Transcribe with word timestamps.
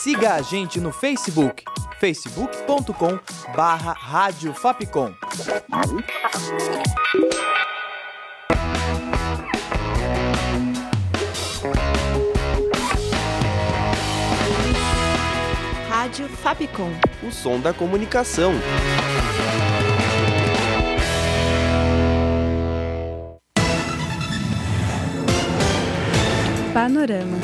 Siga 0.00 0.34
a 0.34 0.42
gente 0.42 0.80
no 0.80 0.92
Facebook, 0.92 1.64
facebook.com 2.00 3.18
barra 3.54 3.92
Rádio 3.92 4.52
Fapcom. 4.52 5.14
Rádio 15.88 16.28
Fapcom. 16.28 16.90
O 17.22 17.30
som 17.30 17.60
da 17.60 17.72
comunicação. 17.72 18.52
Panorama. 26.72 27.36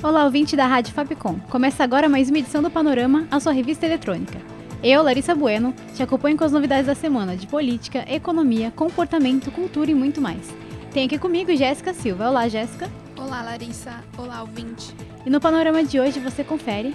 Olá, 0.00 0.24
ouvinte 0.24 0.54
da 0.54 0.68
Rádio 0.68 0.94
Fapcom. 0.94 1.40
Começa 1.50 1.82
agora 1.82 2.08
mais 2.08 2.28
uma 2.28 2.38
edição 2.38 2.62
do 2.62 2.70
Panorama, 2.70 3.26
a 3.28 3.40
sua 3.40 3.50
revista 3.50 3.86
eletrônica. 3.86 4.38
Eu, 4.84 5.02
Larissa 5.02 5.34
Bueno, 5.34 5.74
te 5.96 6.02
acompanho 6.04 6.36
com 6.36 6.44
as 6.44 6.52
novidades 6.52 6.86
da 6.86 6.94
semana 6.94 7.36
de 7.36 7.48
política, 7.48 8.04
economia, 8.08 8.70
comportamento, 8.70 9.50
cultura 9.50 9.90
e 9.90 9.94
muito 9.94 10.20
mais. 10.20 10.48
Tem 10.92 11.06
aqui 11.06 11.18
comigo 11.18 11.56
Jéssica 11.56 11.92
Silva. 11.92 12.30
Olá, 12.30 12.46
Jéssica. 12.46 12.88
Olá, 13.16 13.42
Larissa. 13.42 14.04
Olá, 14.16 14.42
ouvinte. 14.42 14.94
E 15.24 15.30
no 15.30 15.40
panorama 15.40 15.82
de 15.82 15.98
hoje 15.98 16.20
você 16.20 16.44
confere. 16.44 16.94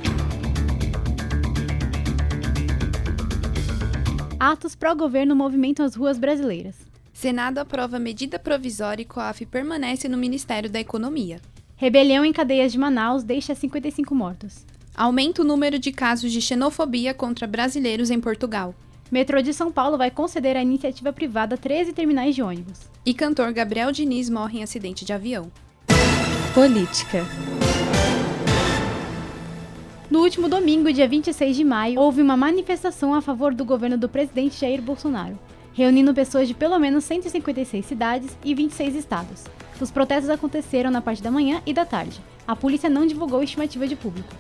Atos 4.44 4.74
pró-governo 4.74 5.36
movimentam 5.36 5.86
as 5.86 5.94
ruas 5.94 6.18
brasileiras. 6.18 6.74
Senado 7.14 7.60
aprova 7.60 8.00
medida 8.00 8.40
provisória 8.40 9.04
e 9.04 9.06
COAF 9.06 9.46
permanece 9.46 10.10
no 10.10 10.18
Ministério 10.18 10.68
da 10.68 10.80
Economia. 10.80 11.40
Rebelião 11.78 12.26
em 12.26 12.34
cadeias 12.34 12.72
de 12.72 12.80
Manaus 12.80 13.22
deixa 13.24 13.54
55 13.54 14.16
mortos. 14.16 14.66
Aumenta 14.96 15.44
o 15.44 15.46
número 15.46 15.78
de 15.78 15.92
casos 15.92 16.32
de 16.32 16.42
xenofobia 16.42 17.14
contra 17.14 17.46
brasileiros 17.46 18.10
em 18.10 18.20
Portugal. 18.20 18.74
Metrô 19.12 19.44
de 19.44 19.54
São 19.54 19.72
Paulo 19.72 19.96
vai 19.96 20.10
conceder 20.10 20.58
à 20.58 20.64
iniciativa 20.64 21.14
privada 21.14 21.56
13 21.56 21.94
terminais 21.94 22.34
de 22.34 22.42
ônibus. 22.42 22.80
E 23.06 23.14
cantor 23.14 23.54
Gabriel 23.54 23.92
Diniz 23.92 24.28
morre 24.28 24.58
em 24.58 24.64
acidente 24.64 25.06
de 25.06 25.14
avião. 25.14 25.52
Política. 26.56 27.28
No 30.12 30.20
último 30.20 30.50
domingo, 30.50 30.92
dia 30.92 31.08
26 31.08 31.56
de 31.56 31.64
maio, 31.64 31.98
houve 31.98 32.22
uma 32.22 32.36
manifestação 32.36 33.14
a 33.14 33.22
favor 33.22 33.54
do 33.54 33.64
governo 33.64 33.98
do 33.98 34.10
presidente 34.10 34.60
Jair 34.60 34.82
Bolsonaro, 34.82 35.40
reunindo 35.72 36.14
pessoas 36.14 36.50
de 36.50 36.54
pelo 36.54 36.78
menos 36.78 37.06
156 37.06 37.86
cidades 37.86 38.38
e 38.44 38.54
26 38.54 38.96
estados. 38.96 39.46
Os 39.80 39.90
protestos 39.90 40.30
aconteceram 40.30 40.92
na 40.92 41.02
parte 41.02 41.24
da 41.24 41.32
manhã 41.32 41.62
e 41.66 41.74
da 41.74 41.86
tarde. 41.86 42.20
A 42.46 42.58
polícia 42.58 42.90
não 42.90 43.08
divulgou 43.08 43.42
estimativa 43.42 43.88
de 43.88 43.96
público. 43.96 44.36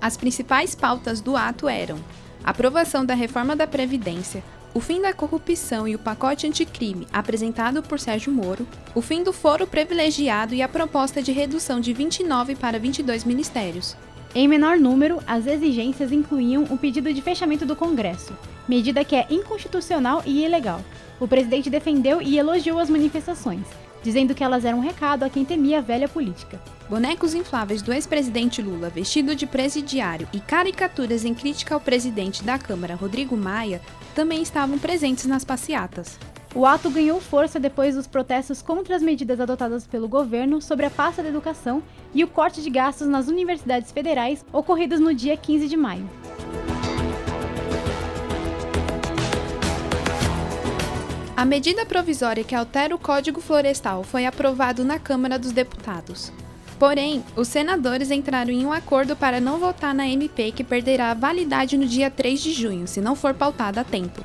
As 0.00 0.16
principais 0.16 0.76
pautas 0.76 1.20
do 1.20 1.36
ato 1.36 1.68
eram 1.68 1.98
aprovação 2.44 3.04
da 3.04 3.14
reforma 3.14 3.56
da 3.56 3.66
Previdência, 3.66 4.44
o 4.72 4.78
fim 4.78 5.02
da 5.02 5.12
corrupção 5.12 5.88
e 5.88 5.96
o 5.96 5.98
pacote 5.98 6.46
anticrime 6.46 7.04
apresentado 7.12 7.82
por 7.82 7.98
Sérgio 7.98 8.32
Moro, 8.32 8.64
o 8.94 9.02
fim 9.02 9.24
do 9.24 9.32
foro 9.32 9.66
privilegiado 9.66 10.54
e 10.54 10.62
a 10.62 10.68
proposta 10.68 11.20
de 11.20 11.32
redução 11.32 11.80
de 11.80 11.92
29 11.92 12.54
para 12.54 12.78
22 12.78 13.24
ministérios. 13.24 13.96
Em 14.34 14.46
menor 14.46 14.78
número, 14.78 15.20
as 15.26 15.46
exigências 15.46 16.12
incluíam 16.12 16.64
o 16.64 16.76
pedido 16.76 17.12
de 17.12 17.22
fechamento 17.22 17.64
do 17.64 17.76
Congresso, 17.76 18.32
medida 18.68 19.04
que 19.04 19.16
é 19.16 19.26
inconstitucional 19.30 20.22
e 20.26 20.44
ilegal. 20.44 20.82
O 21.18 21.26
presidente 21.26 21.70
defendeu 21.70 22.20
e 22.20 22.38
elogiou 22.38 22.78
as 22.78 22.90
manifestações, 22.90 23.66
dizendo 24.02 24.34
que 24.34 24.44
elas 24.44 24.64
eram 24.64 24.78
um 24.78 24.82
recado 24.82 25.22
a 25.22 25.30
quem 25.30 25.44
temia 25.44 25.78
a 25.78 25.82
velha 25.82 26.08
política. 26.08 26.60
Bonecos 26.88 27.34
infláveis 27.34 27.82
do 27.82 27.92
ex-presidente 27.92 28.60
Lula 28.60 28.90
vestido 28.90 29.34
de 29.34 29.46
presidiário 29.46 30.28
e 30.32 30.38
caricaturas 30.38 31.24
em 31.24 31.34
crítica 31.34 31.74
ao 31.74 31.80
presidente 31.80 32.44
da 32.44 32.58
Câmara, 32.58 32.94
Rodrigo 32.94 33.36
Maia, 33.36 33.80
também 34.14 34.42
estavam 34.42 34.78
presentes 34.78 35.24
nas 35.26 35.44
passeatas. 35.44 36.18
O 36.56 36.64
ato 36.64 36.88
ganhou 36.88 37.20
força 37.20 37.60
depois 37.60 37.96
dos 37.96 38.06
protestos 38.06 38.62
contra 38.62 38.96
as 38.96 39.02
medidas 39.02 39.38
adotadas 39.38 39.86
pelo 39.86 40.08
governo 40.08 40.62
sobre 40.62 40.86
a 40.86 40.90
pasta 40.90 41.22
da 41.22 41.28
educação 41.28 41.82
e 42.14 42.24
o 42.24 42.26
corte 42.26 42.62
de 42.62 42.70
gastos 42.70 43.06
nas 43.06 43.28
universidades 43.28 43.92
federais 43.92 44.42
ocorridos 44.50 44.98
no 44.98 45.12
dia 45.12 45.36
15 45.36 45.68
de 45.68 45.76
maio. 45.76 46.08
A 51.36 51.44
medida 51.44 51.84
provisória 51.84 52.42
que 52.42 52.54
altera 52.54 52.94
o 52.94 52.98
Código 52.98 53.42
Florestal 53.42 54.02
foi 54.02 54.24
aprovado 54.24 54.82
na 54.82 54.98
Câmara 54.98 55.38
dos 55.38 55.52
Deputados. 55.52 56.32
Porém, 56.78 57.22
os 57.36 57.48
senadores 57.48 58.10
entraram 58.10 58.50
em 58.50 58.64
um 58.64 58.72
acordo 58.72 59.14
para 59.14 59.40
não 59.40 59.58
votar 59.58 59.94
na 59.94 60.08
MP 60.08 60.52
que 60.52 60.64
perderá 60.64 61.10
a 61.10 61.14
validade 61.14 61.76
no 61.76 61.84
dia 61.84 62.10
3 62.10 62.40
de 62.40 62.54
junho, 62.54 62.88
se 62.88 63.02
não 63.02 63.14
for 63.14 63.34
pautada 63.34 63.82
a 63.82 63.84
tempo. 63.84 64.24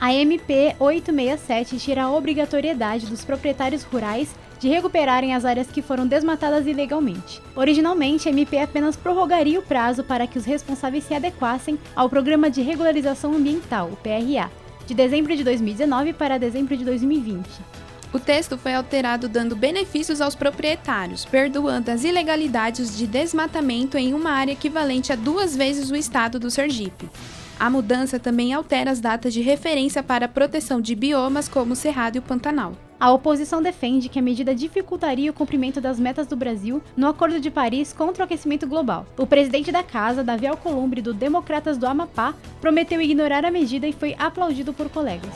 A 0.00 0.12
MP 0.12 0.74
867 0.78 1.78
tira 1.78 2.04
a 2.04 2.10
obrigatoriedade 2.10 3.06
dos 3.06 3.24
proprietários 3.24 3.84
rurais 3.84 4.34
de 4.58 4.68
recuperarem 4.68 5.34
as 5.34 5.44
áreas 5.44 5.68
que 5.68 5.82
foram 5.82 6.06
desmatadas 6.06 6.66
ilegalmente. 6.66 7.40
Originalmente, 7.54 8.28
a 8.28 8.32
MP 8.32 8.58
apenas 8.58 8.96
prorrogaria 8.96 9.58
o 9.58 9.62
prazo 9.62 10.02
para 10.02 10.26
que 10.26 10.38
os 10.38 10.44
responsáveis 10.44 11.04
se 11.04 11.14
adequassem 11.14 11.78
ao 11.94 12.08
Programa 12.08 12.50
de 12.50 12.62
Regularização 12.62 13.34
Ambiental, 13.34 13.90
o 13.92 13.96
PRA, 13.96 14.50
de 14.86 14.94
dezembro 14.94 15.36
de 15.36 15.44
2019 15.44 16.12
para 16.12 16.38
dezembro 16.38 16.76
de 16.76 16.84
2020. 16.84 17.48
O 18.12 18.18
texto 18.20 18.56
foi 18.56 18.72
alterado 18.74 19.28
dando 19.28 19.56
benefícios 19.56 20.20
aos 20.20 20.36
proprietários, 20.36 21.24
perdoando 21.24 21.90
as 21.90 22.04
ilegalidades 22.04 22.96
de 22.96 23.06
desmatamento 23.06 23.98
em 23.98 24.14
uma 24.14 24.30
área 24.30 24.52
equivalente 24.52 25.12
a 25.12 25.16
duas 25.16 25.56
vezes 25.56 25.90
o 25.90 25.96
estado 25.96 26.38
do 26.38 26.50
Sergipe. 26.50 27.10
A 27.58 27.70
mudança 27.70 28.18
também 28.18 28.52
altera 28.52 28.90
as 28.90 29.00
datas 29.00 29.32
de 29.32 29.40
referência 29.40 30.02
para 30.02 30.26
a 30.26 30.28
proteção 30.28 30.80
de 30.80 30.94
biomas 30.94 31.48
como 31.48 31.72
o 31.72 31.76
Cerrado 31.76 32.16
e 32.16 32.18
o 32.18 32.22
Pantanal. 32.22 32.72
A 32.98 33.12
oposição 33.12 33.62
defende 33.62 34.08
que 34.08 34.18
a 34.18 34.22
medida 34.22 34.54
dificultaria 34.54 35.30
o 35.30 35.34
cumprimento 35.34 35.80
das 35.80 36.00
metas 36.00 36.26
do 36.26 36.36
Brasil 36.36 36.82
no 36.96 37.06
Acordo 37.06 37.40
de 37.40 37.50
Paris 37.50 37.92
contra 37.92 38.22
o 38.22 38.24
aquecimento 38.24 38.66
global. 38.66 39.06
O 39.16 39.26
presidente 39.26 39.70
da 39.70 39.82
casa, 39.82 40.24
Davi 40.24 40.46
Alcolumbre, 40.46 41.02
do 41.02 41.12
Democratas 41.12 41.76
do 41.76 41.86
Amapá, 41.86 42.34
prometeu 42.60 43.00
ignorar 43.00 43.44
a 43.44 43.50
medida 43.50 43.86
e 43.86 43.92
foi 43.92 44.16
aplaudido 44.18 44.72
por 44.72 44.88
colegas. 44.88 45.34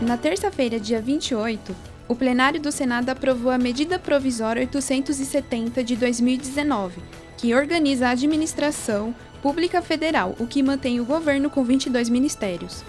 Na 0.00 0.18
terça-feira, 0.18 0.78
dia 0.78 1.00
28, 1.00 1.74
o 2.08 2.14
plenário 2.14 2.60
do 2.60 2.70
Senado 2.70 3.08
aprovou 3.08 3.50
a 3.50 3.58
medida 3.58 3.98
provisória 3.98 4.60
870 4.60 5.82
de 5.82 5.96
2019, 5.96 7.00
que 7.36 7.54
organiza 7.54 8.08
a 8.08 8.10
administração 8.10 9.14
pública 9.42 9.80
federal, 9.80 10.34
o 10.38 10.46
que 10.46 10.62
mantém 10.62 11.00
o 11.00 11.04
governo 11.04 11.48
com 11.48 11.64
22 11.64 12.08
ministérios. 12.08 12.84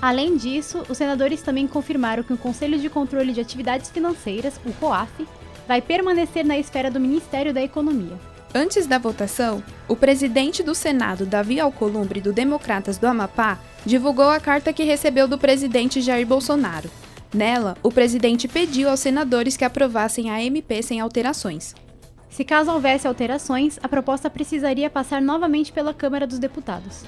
Além 0.00 0.36
disso, 0.36 0.82
os 0.88 0.96
senadores 0.96 1.42
também 1.42 1.66
confirmaram 1.66 2.22
que 2.22 2.32
o 2.32 2.38
Conselho 2.38 2.78
de 2.78 2.88
Controle 2.88 3.32
de 3.32 3.40
Atividades 3.40 3.90
Financeiras, 3.90 4.58
o 4.64 4.72
COAF, 4.72 5.26
vai 5.68 5.82
permanecer 5.82 6.44
na 6.44 6.58
esfera 6.58 6.90
do 6.90 6.98
Ministério 6.98 7.52
da 7.52 7.62
Economia. 7.62 8.18
Antes 8.52 8.86
da 8.86 8.98
votação, 8.98 9.62
o 9.86 9.94
presidente 9.94 10.62
do 10.62 10.74
Senado, 10.74 11.24
Davi 11.24 11.60
Alcolumbre, 11.60 12.20
do 12.20 12.32
Democratas 12.32 12.98
do 12.98 13.06
Amapá, 13.06 13.58
divulgou 13.86 14.28
a 14.28 14.40
carta 14.40 14.72
que 14.72 14.82
recebeu 14.82 15.28
do 15.28 15.38
presidente 15.38 16.00
Jair 16.00 16.26
Bolsonaro. 16.26 16.90
Nela, 17.32 17.76
o 17.80 17.92
presidente 17.92 18.48
pediu 18.48 18.90
aos 18.90 18.98
senadores 18.98 19.56
que 19.56 19.64
aprovassem 19.64 20.30
a 20.30 20.42
MP 20.42 20.82
sem 20.82 20.98
alterações. 20.98 21.74
Se 22.28 22.44
caso 22.44 22.72
houvesse 22.72 23.06
alterações, 23.06 23.78
a 23.82 23.88
proposta 23.88 24.28
precisaria 24.28 24.90
passar 24.90 25.22
novamente 25.22 25.72
pela 25.72 25.94
Câmara 25.94 26.26
dos 26.26 26.40
Deputados. 26.40 27.04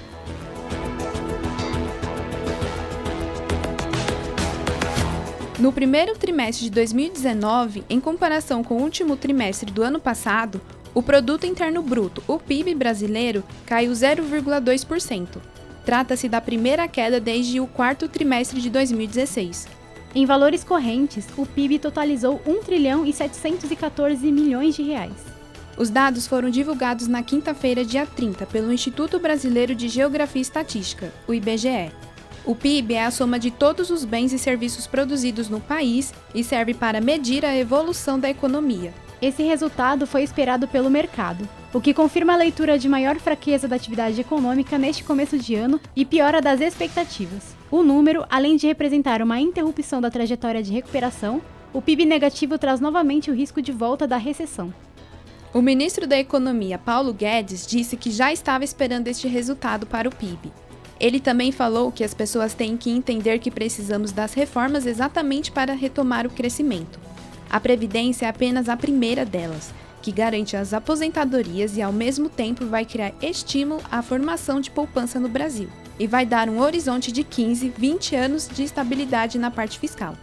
No 5.59 5.71
primeiro 5.71 6.17
trimestre 6.17 6.65
de 6.65 6.71
2019, 6.71 7.83
em 7.89 7.99
comparação 7.99 8.63
com 8.63 8.75
o 8.75 8.81
último 8.81 9.15
trimestre 9.15 9.71
do 9.71 9.83
ano 9.83 9.99
passado, 9.99 10.59
o 10.93 11.01
Produto 11.01 11.45
Interno 11.45 11.81
Bruto, 11.81 12.23
o 12.27 12.37
PIB 12.39 12.75
brasileiro, 12.75 13.43
caiu 13.65 13.91
0,2%. 13.91 15.27
Trata-se 15.85 16.29
da 16.29 16.39
primeira 16.39 16.87
queda 16.87 17.19
desde 17.19 17.59
o 17.59 17.67
quarto 17.67 18.07
trimestre 18.07 18.61
de 18.61 18.69
2016. 18.69 19.82
Em 20.15 20.27
valores 20.27 20.63
correntes, 20.63 21.27
o 21.35 21.43
PIB 21.43 21.79
totalizou 21.79 22.39
1 22.45 22.63
trilhão 22.63 23.03
e 23.03 23.11
714 23.11 24.31
milhões 24.31 24.75
de 24.75 24.83
reais. 24.83 25.33
Os 25.75 25.89
dados 25.89 26.27
foram 26.27 26.51
divulgados 26.51 27.07
na 27.07 27.23
quinta-feira, 27.23 27.83
dia 27.83 28.05
30, 28.05 28.45
pelo 28.45 28.71
Instituto 28.71 29.17
Brasileiro 29.17 29.73
de 29.73 29.89
Geografia 29.89 30.39
e 30.39 30.43
Estatística, 30.43 31.11
o 31.27 31.33
IBGE. 31.33 31.91
O 32.45 32.53
PIB 32.53 32.93
é 32.93 33.05
a 33.05 33.09
soma 33.09 33.39
de 33.39 33.49
todos 33.49 33.89
os 33.89 34.05
bens 34.05 34.31
e 34.33 34.37
serviços 34.37 34.85
produzidos 34.85 35.49
no 35.49 35.59
país 35.59 36.13
e 36.35 36.43
serve 36.43 36.75
para 36.75 37.01
medir 37.01 37.43
a 37.43 37.57
evolução 37.57 38.19
da 38.19 38.29
economia. 38.29 38.93
Esse 39.19 39.41
resultado 39.41 40.05
foi 40.05 40.21
esperado 40.21 40.67
pelo 40.67 40.91
mercado, 40.91 41.49
o 41.73 41.81
que 41.81 41.93
confirma 41.93 42.33
a 42.33 42.37
leitura 42.37 42.77
de 42.77 42.87
maior 42.87 43.15
fraqueza 43.15 43.67
da 43.67 43.77
atividade 43.77 44.21
econômica 44.21 44.77
neste 44.77 45.03
começo 45.03 45.39
de 45.39 45.55
ano 45.55 45.81
e 45.95 46.05
piora 46.05 46.39
das 46.39 46.61
expectativas. 46.61 47.62
O 47.73 47.81
número, 47.81 48.23
além 48.29 48.55
de 48.55 48.67
representar 48.67 49.19
uma 49.19 49.39
interrupção 49.39 49.99
da 49.99 50.11
trajetória 50.11 50.61
de 50.61 50.71
recuperação, 50.71 51.41
o 51.73 51.81
PIB 51.81 52.05
negativo 52.05 52.55
traz 52.55 52.79
novamente 52.79 53.31
o 53.31 53.33
risco 53.33 53.63
de 53.63 53.71
volta 53.71 54.05
da 54.05 54.15
recessão. 54.15 54.71
O 55.51 55.59
ministro 55.59 56.05
da 56.05 56.15
Economia, 56.15 56.77
Paulo 56.77 57.11
Guedes, 57.11 57.65
disse 57.65 57.97
que 57.97 58.11
já 58.11 58.31
estava 58.31 58.63
esperando 58.63 59.07
este 59.07 59.27
resultado 59.27 59.87
para 59.87 60.07
o 60.07 60.13
PIB. 60.13 60.53
Ele 60.99 61.19
também 61.19 61.51
falou 61.51 61.91
que 61.91 62.03
as 62.03 62.13
pessoas 62.13 62.53
têm 62.53 62.77
que 62.77 62.91
entender 62.91 63.39
que 63.39 63.49
precisamos 63.49 64.11
das 64.11 64.35
reformas 64.35 64.85
exatamente 64.85 65.51
para 65.51 65.73
retomar 65.73 66.27
o 66.27 66.31
crescimento. 66.31 66.99
A 67.49 67.59
Previdência 67.59 68.27
é 68.27 68.29
apenas 68.29 68.69
a 68.69 68.77
primeira 68.77 69.25
delas, 69.25 69.73
que 69.99 70.11
garante 70.11 70.55
as 70.55 70.75
aposentadorias 70.75 71.75
e, 71.75 71.81
ao 71.81 71.91
mesmo 71.91 72.29
tempo, 72.29 72.67
vai 72.67 72.85
criar 72.85 73.15
estímulo 73.19 73.81
à 73.91 74.03
formação 74.03 74.61
de 74.61 74.69
poupança 74.69 75.19
no 75.19 75.27
Brasil 75.27 75.69
e 75.99 76.07
vai 76.07 76.25
dar 76.25 76.49
um 76.49 76.59
horizonte 76.59 77.11
de 77.11 77.23
15, 77.23 77.73
20 77.77 78.15
anos 78.15 78.47
de 78.47 78.63
estabilidade 78.63 79.37
na 79.37 79.51
parte 79.51 79.79
fiscal. 79.79 80.15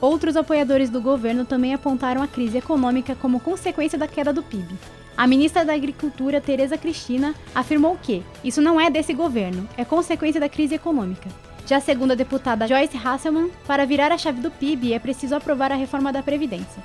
Outros 0.00 0.36
apoiadores 0.36 0.88
do 0.88 1.00
governo 1.00 1.44
também 1.44 1.74
apontaram 1.74 2.22
a 2.22 2.26
crise 2.26 2.58
econômica 2.58 3.14
como 3.14 3.40
consequência 3.40 3.98
da 3.98 4.08
queda 4.08 4.32
do 4.32 4.42
PIB. 4.42 4.74
A 5.16 5.26
ministra 5.26 5.64
da 5.64 5.74
Agricultura, 5.74 6.40
Tereza 6.40 6.78
Cristina, 6.78 7.34
afirmou 7.54 7.98
que 8.02 8.22
isso 8.42 8.62
não 8.62 8.80
é 8.80 8.88
desse 8.88 9.12
governo, 9.12 9.68
é 9.76 9.84
consequência 9.84 10.40
da 10.40 10.48
crise 10.48 10.74
econômica. 10.74 11.28
Já 11.66 11.78
segundo 11.78 12.12
a 12.12 12.14
deputada 12.14 12.66
Joyce 12.66 12.96
Hasselman, 12.96 13.50
para 13.66 13.84
virar 13.84 14.10
a 14.10 14.18
chave 14.18 14.40
do 14.40 14.50
PIB 14.50 14.94
é 14.94 14.98
preciso 14.98 15.34
aprovar 15.34 15.70
a 15.70 15.76
reforma 15.76 16.10
da 16.10 16.22
Previdência. 16.22 16.82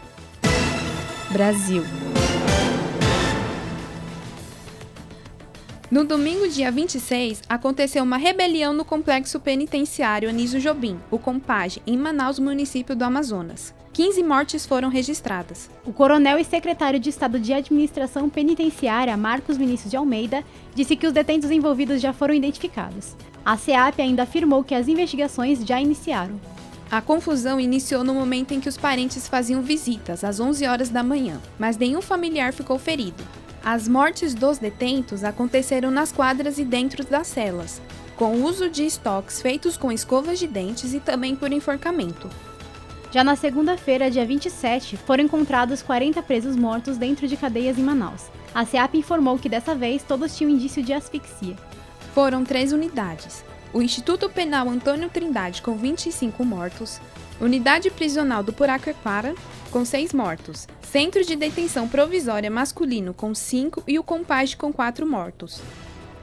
Brasil. 1.32 1.84
No 5.92 6.04
domingo, 6.04 6.48
dia 6.48 6.72
26, 6.72 7.44
aconteceu 7.48 8.04
uma 8.04 8.18
rebelião 8.18 8.74
no 8.74 8.84
complexo 8.84 9.40
penitenciário 9.40 10.28
Anísio 10.28 10.60
Jobim, 10.60 11.00
o 11.12 11.20
Compage, 11.20 11.80
em 11.86 11.96
Manaus, 11.96 12.40
município 12.40 12.96
do 12.96 13.04
Amazonas. 13.04 13.72
15 13.94 14.24
mortes 14.24 14.66
foram 14.66 14.90
registradas. 14.90 15.70
O 15.86 15.94
coronel 15.94 16.40
e 16.40 16.44
secretário 16.44 17.00
de 17.00 17.12
Estado 17.12 17.40
de 17.40 17.54
Administração 17.54 18.28
Penitenciária, 18.30 19.16
Marcos 19.16 19.58
Vinícius 19.58 19.92
de 19.92 19.96
Almeida, 19.96 20.44
disse 20.74 20.96
que 20.96 21.06
os 21.06 21.14
detentos 21.14 21.52
envolvidos 21.52 22.02
já 22.02 22.12
foram 22.12 22.34
identificados. 22.34 23.16
A 23.46 23.56
SEAP 23.56 24.00
ainda 24.00 24.24
afirmou 24.24 24.64
que 24.64 24.74
as 24.74 24.88
investigações 24.88 25.64
já 25.64 25.80
iniciaram. 25.80 26.42
A 26.90 27.00
confusão 27.00 27.60
iniciou 27.60 28.04
no 28.04 28.14
momento 28.14 28.56
em 28.56 28.60
que 28.60 28.70
os 28.70 28.78
parentes 28.78 29.28
faziam 29.28 29.62
visitas, 29.62 30.24
às 30.24 30.40
11 30.40 30.66
horas 30.66 30.90
da 30.90 31.04
manhã, 31.04 31.40
mas 31.60 31.78
nenhum 31.78 32.02
familiar 32.02 32.54
ficou 32.54 32.80
ferido. 32.80 33.24
As 33.66 33.88
mortes 33.88 34.36
dos 34.36 34.60
detentos 34.60 35.24
aconteceram 35.24 35.90
nas 35.90 36.12
quadras 36.12 36.60
e 36.60 36.64
dentro 36.64 37.04
das 37.04 37.26
celas, 37.26 37.82
com 38.16 38.44
uso 38.44 38.70
de 38.70 38.86
estoques 38.86 39.42
feitos 39.42 39.76
com 39.76 39.92
escovas 39.92 40.38
de 40.38 40.46
dentes 40.46 40.94
e 40.94 41.00
também 41.00 41.36
por 41.36 41.52
enforcamento. 41.52 42.30
Já 43.12 43.24
na 43.24 43.36
segunda-feira, 43.36 44.12
dia 44.12 44.24
27, 44.24 44.98
foram 44.98 45.24
encontrados 45.24 45.82
40 45.82 46.22
presos 46.22 46.56
mortos 46.56 46.96
dentro 46.98 47.28
de 47.28 47.36
cadeias 47.36 47.80
em 47.80 47.82
Manaus. 47.82 48.26
A 48.54 48.64
SEAP 48.68 49.00
informou 49.00 49.40
que 49.40 49.50
dessa 49.50 49.74
vez 49.74 50.04
todos 50.04 50.38
tinham 50.38 50.52
indício 50.52 50.84
de 50.84 50.94
asfixia. 50.94 51.56
Foram 52.14 52.44
três 52.44 52.72
unidades: 52.72 53.44
o 53.74 53.82
Instituto 53.82 54.30
Penal 54.30 54.70
Antônio 54.70 55.10
Trindade, 55.10 55.64
com 55.64 55.76
25 55.76 56.46
mortos, 56.46 57.02
Unidade 57.40 57.92
Prisional 57.92 58.42
do 58.42 58.54
Puraquequara, 58.54 59.36
com 59.70 59.84
6 59.84 60.14
mortos, 60.14 60.68
Centro 60.82 61.24
de 61.24 61.36
Detenção 61.36 61.88
Provisória 61.88 62.50
Masculino, 62.50 63.14
com 63.14 63.36
5 63.36 63.84
e 63.86 64.00
o 64.00 64.04
Compage, 64.04 64.56
com 64.56 64.72
4 64.72 65.06
mortos. 65.06 65.62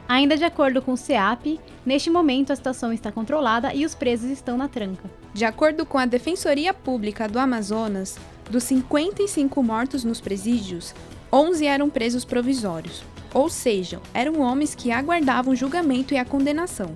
Ainda 0.07 0.35
de 0.35 0.43
acordo 0.43 0.81
com 0.81 0.93
o 0.93 0.97
CEAP, 0.97 1.59
neste 1.85 2.09
momento 2.09 2.51
a 2.51 2.55
situação 2.55 2.91
está 2.91 3.11
controlada 3.11 3.73
e 3.73 3.85
os 3.85 3.93
presos 3.93 4.31
estão 4.31 4.57
na 4.57 4.67
tranca. 4.67 5.09
De 5.33 5.45
acordo 5.45 5.85
com 5.85 5.99
a 5.99 6.05
Defensoria 6.05 6.73
Pública 6.73 7.27
do 7.27 7.37
Amazonas, 7.37 8.17
dos 8.49 8.63
55 8.63 9.61
mortos 9.61 10.03
nos 10.03 10.19
presídios, 10.19 10.95
11 11.31 11.65
eram 11.65 11.89
presos 11.89 12.25
provisórios, 12.25 13.03
ou 13.33 13.49
seja, 13.49 14.01
eram 14.13 14.41
homens 14.41 14.73
que 14.75 14.91
aguardavam 14.91 15.55
julgamento 15.55 16.13
e 16.13 16.17
a 16.17 16.25
condenação. 16.25 16.95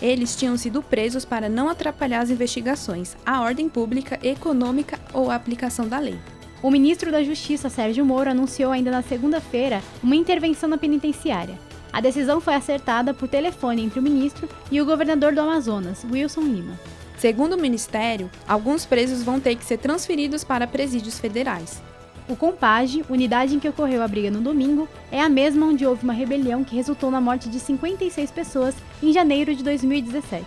Eles 0.00 0.34
tinham 0.34 0.56
sido 0.56 0.82
presos 0.82 1.24
para 1.24 1.48
não 1.48 1.68
atrapalhar 1.68 2.20
as 2.20 2.30
investigações, 2.30 3.16
a 3.24 3.42
ordem 3.42 3.68
pública, 3.68 4.18
econômica 4.22 4.98
ou 5.12 5.30
a 5.30 5.34
aplicação 5.34 5.86
da 5.86 5.98
lei. 5.98 6.18
O 6.62 6.70
ministro 6.70 7.10
da 7.10 7.22
Justiça, 7.22 7.68
Sérgio 7.68 8.04
Moro, 8.04 8.30
anunciou 8.30 8.72
ainda 8.72 8.90
na 8.90 9.02
segunda-feira 9.02 9.82
uma 10.02 10.16
intervenção 10.16 10.68
na 10.68 10.78
penitenciária. 10.78 11.58
A 11.92 12.00
decisão 12.00 12.40
foi 12.40 12.54
acertada 12.54 13.12
por 13.12 13.28
telefone 13.28 13.82
entre 13.82 13.98
o 13.98 14.02
ministro 14.02 14.48
e 14.70 14.80
o 14.80 14.86
governador 14.86 15.34
do 15.34 15.40
Amazonas, 15.40 16.04
Wilson 16.10 16.42
Lima. 16.42 16.78
Segundo 17.18 17.54
o 17.54 17.60
ministério, 17.60 18.30
alguns 18.48 18.86
presos 18.86 19.22
vão 19.22 19.40
ter 19.40 19.54
que 19.56 19.64
ser 19.64 19.78
transferidos 19.78 20.44
para 20.44 20.66
presídios 20.66 21.18
federais. 21.18 21.82
O 22.30 22.36
Compage, 22.36 23.04
unidade 23.10 23.56
em 23.56 23.58
que 23.58 23.68
ocorreu 23.68 24.00
a 24.04 24.06
briga 24.06 24.30
no 24.30 24.40
domingo, 24.40 24.88
é 25.10 25.20
a 25.20 25.28
mesma 25.28 25.66
onde 25.66 25.84
houve 25.84 26.04
uma 26.04 26.12
rebelião 26.12 26.62
que 26.62 26.76
resultou 26.76 27.10
na 27.10 27.20
morte 27.20 27.48
de 27.48 27.58
56 27.58 28.30
pessoas 28.30 28.76
em 29.02 29.12
janeiro 29.12 29.52
de 29.52 29.64
2017. 29.64 30.46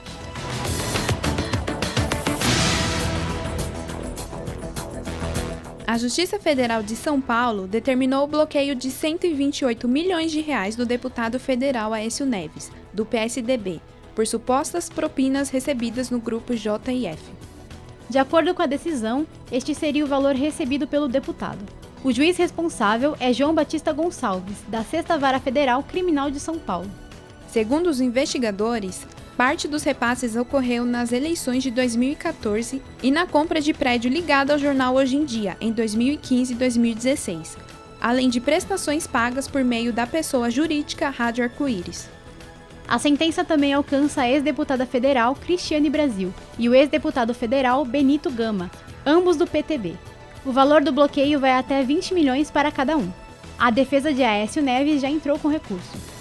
A 5.85 5.97
Justiça 5.97 6.39
Federal 6.39 6.81
de 6.81 6.95
São 6.95 7.19
Paulo 7.19 7.67
determinou 7.67 8.23
o 8.23 8.27
bloqueio 8.27 8.75
de 8.75 8.89
128 8.89 9.85
milhões 9.85 10.31
de 10.31 10.39
reais 10.39 10.77
do 10.77 10.85
deputado 10.85 11.37
federal 11.37 11.91
Aécio 11.91 12.25
Neves, 12.25 12.71
do 12.93 13.05
PSDB, 13.05 13.81
por 14.15 14.25
supostas 14.25 14.87
propinas 14.89 15.49
recebidas 15.49 16.09
no 16.09 16.21
grupo 16.21 16.55
JIF. 16.55 17.42
De 18.09 18.17
acordo 18.17 18.53
com 18.53 18.61
a 18.61 18.67
decisão, 18.67 19.25
este 19.51 19.73
seria 19.73 20.03
o 20.03 20.07
valor 20.07 20.35
recebido 20.35 20.87
pelo 20.87 21.07
deputado. 21.07 21.59
O 22.03 22.11
juiz 22.11 22.35
responsável 22.35 23.15
é 23.19 23.31
João 23.31 23.55
Batista 23.55 23.93
Gonçalves, 23.93 24.57
da 24.67 24.83
Sexta 24.83 25.17
Vara 25.17 25.39
Federal 25.39 25.81
Criminal 25.83 26.29
de 26.29 26.39
São 26.39 26.59
Paulo. 26.59 26.91
Segundo 27.47 27.87
os 27.87 28.01
investigadores, 28.01 29.07
parte 29.37 29.67
dos 29.67 29.83
repasses 29.83 30.35
ocorreu 30.35 30.85
nas 30.85 31.11
eleições 31.11 31.63
de 31.63 31.71
2014 31.71 32.81
e 33.01 33.09
na 33.09 33.25
compra 33.25 33.61
de 33.61 33.73
prédio 33.73 34.11
ligado 34.11 34.51
ao 34.51 34.59
jornal 34.59 34.95
Hoje 34.95 35.15
em 35.15 35.23
Dia, 35.23 35.55
em 35.61 35.71
2015 35.71 36.51
e 36.51 36.55
2016, 36.55 37.57
além 38.01 38.29
de 38.29 38.41
prestações 38.41 39.07
pagas 39.07 39.47
por 39.47 39.63
meio 39.63 39.93
da 39.93 40.05
pessoa 40.05 40.51
jurídica 40.51 41.09
Rádio 41.09 41.45
Arco-Íris. 41.45 42.09
A 42.87 42.99
sentença 42.99 43.43
também 43.43 43.73
alcança 43.73 44.21
a 44.21 44.29
ex-deputada 44.29 44.85
federal 44.85 45.35
Cristiane 45.35 45.89
Brasil 45.89 46.33
e 46.59 46.67
o 46.67 46.75
ex-deputado 46.75 47.33
federal 47.33 47.83
Benito 47.85 48.29
Gama, 48.29 48.69
ambos 49.05 49.37
do 49.37 49.47
PTB. 49.47 49.95
O 50.45 50.51
valor 50.51 50.83
do 50.83 50.91
bloqueio 50.91 51.39
vai 51.39 51.51
até 51.51 51.81
20 51.83 52.13
milhões 52.13 52.51
para 52.51 52.71
cada 52.71 52.97
um. 52.97 53.09
A 53.57 53.71
defesa 53.71 54.13
de 54.13 54.23
Aécio 54.23 54.61
Neves 54.61 55.01
já 55.01 55.09
entrou 55.09 55.39
com 55.39 55.47
recurso. 55.47 56.13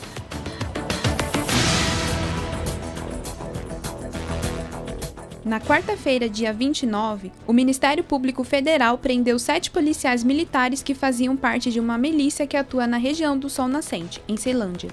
Na 5.45 5.61
quarta-feira, 5.61 6.29
dia 6.29 6.53
29, 6.53 7.33
o 7.49 7.53
Ministério 7.53 8.05
Público 8.05 8.45
Federal 8.45 8.97
prendeu 8.97 9.41
sete 9.41 9.73
policiais 9.73 10.23
militares 10.23 10.85
que 10.85 10.95
faziam 10.95 11.37
parte 11.37 11.73
de 11.73 11.81
uma 11.81 11.99
milícia 11.99 12.47
que 12.47 12.57
atua 12.57 12.87
na 12.87 12.97
região 12.97 13.37
do 13.37 13.51
Sol 13.51 13.67
Nascente, 13.67 14.23
em 14.29 14.37
Ceilândia. 14.37 14.91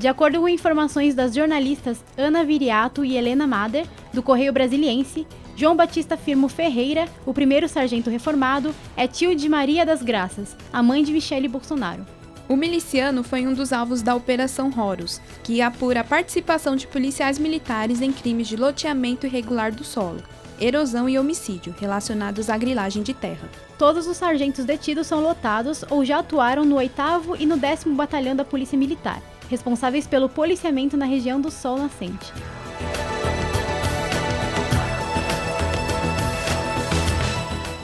De 0.00 0.08
acordo 0.08 0.40
com 0.40 0.48
informações 0.48 1.14
das 1.14 1.34
jornalistas 1.34 2.02
Ana 2.16 2.42
Viriato 2.42 3.04
e 3.04 3.18
Helena 3.18 3.46
Mader, 3.46 3.86
do 4.14 4.22
Correio 4.22 4.50
Brasiliense, 4.50 5.26
João 5.54 5.76
Batista 5.76 6.16
Firmo 6.16 6.48
Ferreira, 6.48 7.06
o 7.26 7.34
primeiro 7.34 7.68
sargento 7.68 8.08
reformado, 8.08 8.74
é 8.96 9.06
tio 9.06 9.34
de 9.34 9.46
Maria 9.46 9.84
das 9.84 10.02
Graças, 10.02 10.56
a 10.72 10.82
mãe 10.82 11.04
de 11.04 11.12
Michele 11.12 11.48
Bolsonaro. 11.48 12.06
O 12.48 12.56
miliciano 12.56 13.22
foi 13.22 13.46
um 13.46 13.52
dos 13.52 13.74
alvos 13.74 14.00
da 14.00 14.14
Operação 14.14 14.72
Horus, 14.74 15.20
que 15.44 15.60
apura 15.60 16.00
a 16.00 16.04
participação 16.04 16.76
de 16.76 16.86
policiais 16.86 17.38
militares 17.38 18.00
em 18.00 18.10
crimes 18.10 18.48
de 18.48 18.56
loteamento 18.56 19.26
irregular 19.26 19.70
do 19.70 19.84
solo, 19.84 20.22
erosão 20.58 21.10
e 21.10 21.18
homicídio 21.18 21.74
relacionados 21.78 22.48
à 22.48 22.56
grilagem 22.56 23.02
de 23.02 23.12
terra. 23.12 23.50
Todos 23.76 24.06
os 24.06 24.16
sargentos 24.16 24.64
detidos 24.64 25.06
são 25.06 25.20
lotados 25.20 25.84
ou 25.90 26.06
já 26.06 26.20
atuaram 26.20 26.64
no 26.64 26.76
8 26.76 26.94
e 27.38 27.44
no 27.44 27.58
10 27.58 27.84
Batalhão 27.88 28.34
da 28.34 28.46
Polícia 28.46 28.78
Militar, 28.78 29.22
responsáveis 29.50 30.06
pelo 30.06 30.28
policiamento 30.28 30.96
na 30.96 31.04
região 31.04 31.40
do 31.40 31.50
Sol 31.50 31.76
Nascente. 31.76 32.32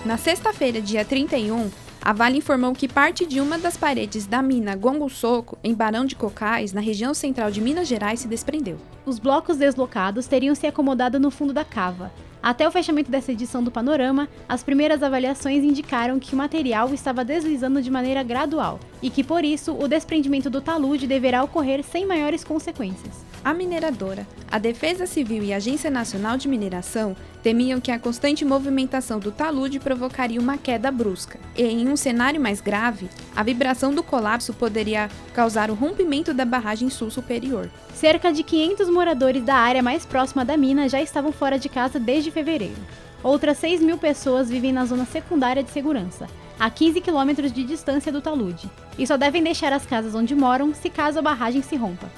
Na 0.05 0.17
sexta-feira, 0.17 0.81
dia 0.81 1.05
31, 1.05 1.69
a 2.01 2.13
Vale 2.13 2.39
informou 2.39 2.73
que 2.73 2.87
parte 2.87 3.27
de 3.27 3.41
uma 3.41 3.59
das 3.59 3.77
paredes 3.77 4.25
da 4.25 4.41
mina 4.41 4.77
Gongo 4.77 5.11
Soco, 5.11 5.59
em 5.65 5.75
Barão 5.75 6.05
de 6.05 6.15
Cocais, 6.15 6.73
na 6.73 6.81
região 6.81 7.13
central 7.13 7.51
de 7.51 7.61
Minas 7.61 7.89
Gerais, 7.89 8.21
se 8.21 8.29
desprendeu. 8.29 8.79
Os 9.05 9.19
blocos 9.19 9.57
deslocados 9.57 10.29
teriam 10.29 10.55
se 10.55 10.69
acomodado 10.69 11.19
no 11.19 11.33
fundo 11.33 11.53
da 11.53 11.65
cava. 11.65 12.13
Até 12.47 12.69
o 12.69 12.71
fechamento 12.71 13.11
dessa 13.11 13.33
edição 13.33 13.61
do 13.61 13.73
Panorama, 13.73 14.29
as 14.49 14.63
primeiras 14.63 15.03
avaliações 15.03 15.65
indicaram 15.65 16.21
que 16.21 16.33
o 16.33 16.39
material 16.39 16.95
estava 16.95 17.25
deslizando 17.25 17.83
de 17.83 17.91
maneira 17.91 18.23
gradual 18.23 18.79
e 19.03 19.11
que, 19.11 19.25
por 19.25 19.45
isso, 19.45 19.77
o 19.77 19.89
desprendimento 19.89 20.49
do 20.49 20.61
talude 20.61 21.09
deverá 21.09 21.43
ocorrer 21.43 21.83
sem 21.83 22.07
maiores 22.07 22.45
consequências. 22.45 23.25
A 23.45 23.53
mineradora, 23.53 24.25
a 24.49 24.61
Defesa 24.61 25.07
Civil 25.07 25.43
e 25.43 25.53
a 25.53 25.57
Agência 25.57 25.91
Nacional 25.91 26.37
de 26.37 26.47
Mineração 26.47 27.17
temiam 27.47 27.81
que 27.81 27.93
a 27.93 27.99
constante 28.01 28.45
movimentação 28.45 29.21
do 29.21 29.31
talude 29.31 29.79
provocaria 29.79 30.41
uma 30.41 30.59
queda 30.59 30.91
brusca. 30.91 31.39
E, 31.57 31.63
em 31.63 31.89
um 31.89 31.97
cenário 31.97 32.41
mais 32.41 32.61
grave, 32.61 33.09
a 33.37 33.43
vibração 33.45 33.95
do 33.95 34.03
colapso 34.03 34.53
poderia 34.53 35.09
causar 35.33 35.71
o 35.71 35.75
rompimento 35.75 36.35
da 36.35 36.45
barragem 36.45 36.91
sul 36.91 37.09
superior. 37.09 37.71
Cerca 37.95 38.33
de 38.33 38.43
500 38.43 38.89
moradores 38.89 39.45
da 39.45 39.55
área 39.55 39.81
mais 39.81 40.05
próxima 40.05 40.45
da 40.45 40.57
mina 40.57 40.89
já 40.89 41.01
estavam 41.01 41.31
fora 41.31 41.57
de 41.57 41.69
casa 41.69 42.01
desde 42.01 42.33
fevereiro. 42.33 42.83
Outras 43.23 43.59
6 43.59 43.81
mil 43.81 43.97
pessoas 43.97 44.51
vivem 44.51 44.73
na 44.73 44.85
zona 44.85 45.05
secundária 45.05 45.63
de 45.63 45.71
segurança, 45.71 46.27
a 46.59 46.69
15 46.69 47.01
quilômetros 47.01 47.53
de 47.53 47.63
distância 47.63 48.11
do 48.11 48.21
talude, 48.21 48.69
e 48.99 49.07
só 49.07 49.17
devem 49.17 49.45
deixar 49.45 49.73
as 49.73 49.87
casas 49.87 50.17
onde 50.17 50.35
moram 50.35 50.75
se 50.75 50.91
caso 50.91 51.21
a 51.21 51.23
barragem 51.23 51.63
se 51.63 51.77
rompa. 51.77 52.11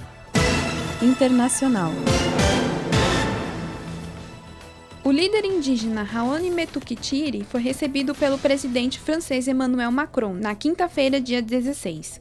Internacional. 1.02 1.92
O 5.08 5.10
líder 5.10 5.42
indígena 5.46 6.02
Raoni 6.02 6.50
Metukitiri 6.50 7.42
foi 7.42 7.62
recebido 7.62 8.14
pelo 8.14 8.36
presidente 8.36 9.00
francês 9.00 9.48
Emmanuel 9.48 9.90
Macron 9.90 10.34
na 10.34 10.54
quinta-feira, 10.54 11.18
dia 11.18 11.40
16. 11.40 12.20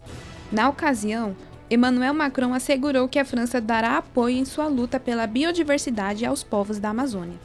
Na 0.50 0.70
ocasião, 0.70 1.36
Emmanuel 1.70 2.14
Macron 2.14 2.54
assegurou 2.54 3.10
que 3.10 3.20
a 3.20 3.26
França 3.26 3.60
dará 3.60 3.98
apoio 3.98 4.38
em 4.38 4.46
sua 4.46 4.68
luta 4.68 5.02
pela 5.02 5.28
biodiversidade 5.28 6.26
aos 6.26 6.44
povos 6.44 6.80
da 6.80 6.92
Amazônia. 6.92 7.38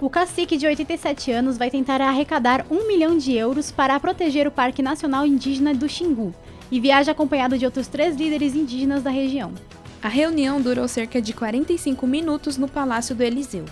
O 0.00 0.08
cacique 0.08 0.56
de 0.56 0.66
87 0.66 1.30
anos 1.30 1.58
vai 1.58 1.70
tentar 1.70 2.00
arrecadar 2.00 2.64
um 2.70 2.88
milhão 2.88 3.18
de 3.18 3.36
euros 3.36 3.70
para 3.70 4.00
proteger 4.00 4.46
o 4.48 4.50
Parque 4.50 4.80
Nacional 4.80 5.26
Indígena 5.26 5.74
do 5.74 5.86
Xingu 5.86 6.34
e 6.70 6.80
viaja 6.80 7.12
acompanhado 7.12 7.58
de 7.58 7.66
outros 7.66 7.88
três 7.88 8.16
líderes 8.16 8.54
indígenas 8.54 9.02
da 9.02 9.10
região. 9.10 9.52
A 10.02 10.08
reunião 10.08 10.62
durou 10.62 10.88
cerca 10.88 11.20
de 11.20 11.34
45 11.34 12.06
minutos 12.06 12.56
no 12.56 12.66
Palácio 12.66 13.14
do 13.14 13.22
Eliseu. 13.22 13.66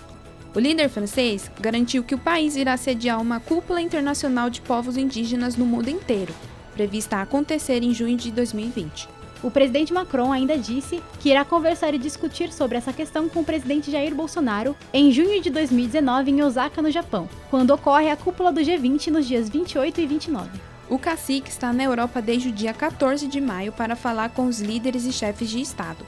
O 0.53 0.59
líder 0.59 0.89
francês 0.89 1.49
garantiu 1.61 2.03
que 2.03 2.15
o 2.15 2.19
país 2.19 2.57
irá 2.57 2.77
sediar 2.77 3.21
uma 3.21 3.39
cúpula 3.39 3.81
internacional 3.81 4.51
de 4.51 4.61
povos 4.61 4.97
indígenas 4.97 5.55
no 5.55 5.65
mundo 5.65 5.89
inteiro, 5.89 6.35
prevista 6.75 7.19
a 7.19 7.23
acontecer 7.23 7.85
em 7.85 7.95
junho 7.95 8.17
de 8.17 8.33
2020. 8.33 9.09
O 9.45 9.51
presidente 9.51 9.93
Macron 9.93 10.33
ainda 10.33 10.59
disse 10.59 11.01
que 11.21 11.31
irá 11.31 11.45
conversar 11.45 11.95
e 11.95 11.99
discutir 11.99 12.53
sobre 12.53 12.77
essa 12.77 12.93
questão 12.93 13.29
com 13.29 13.41
o 13.41 13.45
presidente 13.45 13.93
Jair 13.93 14.13
Bolsonaro 14.13 14.77
em 14.93 15.13
junho 15.13 15.41
de 15.41 15.51
2019 15.51 16.33
em 16.33 16.43
Osaka, 16.43 16.83
no 16.83 16.91
Japão, 16.91 17.29
quando 17.49 17.71
ocorre 17.71 18.11
a 18.11 18.17
cúpula 18.17 18.51
do 18.51 18.61
G20 18.61 19.07
nos 19.07 19.29
dias 19.29 19.49
28 19.49 20.01
e 20.01 20.07
29. 20.07 20.51
O 20.91 20.99
cacique 20.99 21.49
está 21.49 21.73
na 21.73 21.85
Europa 21.85 22.21
desde 22.21 22.49
o 22.49 22.53
dia 22.53 22.75
14 22.75 23.29
de 23.29 23.41
maio 23.41 23.71
para 23.71 23.95
falar 23.95 24.31
com 24.31 24.47
os 24.47 24.61
líderes 24.61 25.07
e 25.07 25.13
chefes 25.13 25.49
de 25.49 25.61
Estado. 25.61 26.05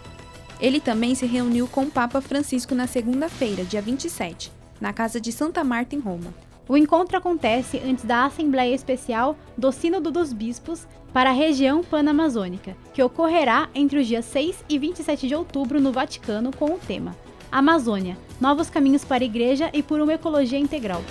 Ele 0.62 0.78
também 0.78 1.12
se 1.16 1.26
reuniu 1.26 1.66
com 1.66 1.82
o 1.82 1.90
Papa 1.90 2.20
Francisco 2.20 2.72
na 2.72 2.86
segunda-feira, 2.86 3.64
dia 3.64 3.82
27, 3.82 4.52
na 4.80 4.92
Casa 4.92 5.20
de 5.20 5.32
Santa 5.32 5.64
Marta, 5.64 5.96
em 5.96 5.98
Roma. 5.98 6.32
O 6.68 6.76
encontro 6.76 7.18
acontece 7.18 7.82
antes 7.84 8.04
da 8.04 8.24
Assembleia 8.24 8.72
Especial 8.72 9.36
do 9.58 9.72
Sínodo 9.72 10.12
dos 10.12 10.32
Bispos 10.32 10.86
para 11.12 11.30
a 11.30 11.32
região 11.32 11.82
panamazônica, 11.82 12.76
que 12.94 13.02
ocorrerá 13.02 13.68
entre 13.74 13.98
os 13.98 14.06
dias 14.06 14.24
6 14.26 14.64
e 14.68 14.78
27 14.78 15.26
de 15.26 15.34
outubro 15.34 15.80
no 15.80 15.90
Vaticano 15.90 16.52
com 16.56 16.66
o 16.66 16.78
tema 16.78 17.16
Amazônia, 17.50 18.16
novos 18.40 18.70
caminhos 18.70 19.04
para 19.04 19.24
a 19.24 19.26
igreja 19.26 19.68
e 19.72 19.82
por 19.82 20.00
uma 20.00 20.14
ecologia 20.14 20.60
integral. 20.60 21.02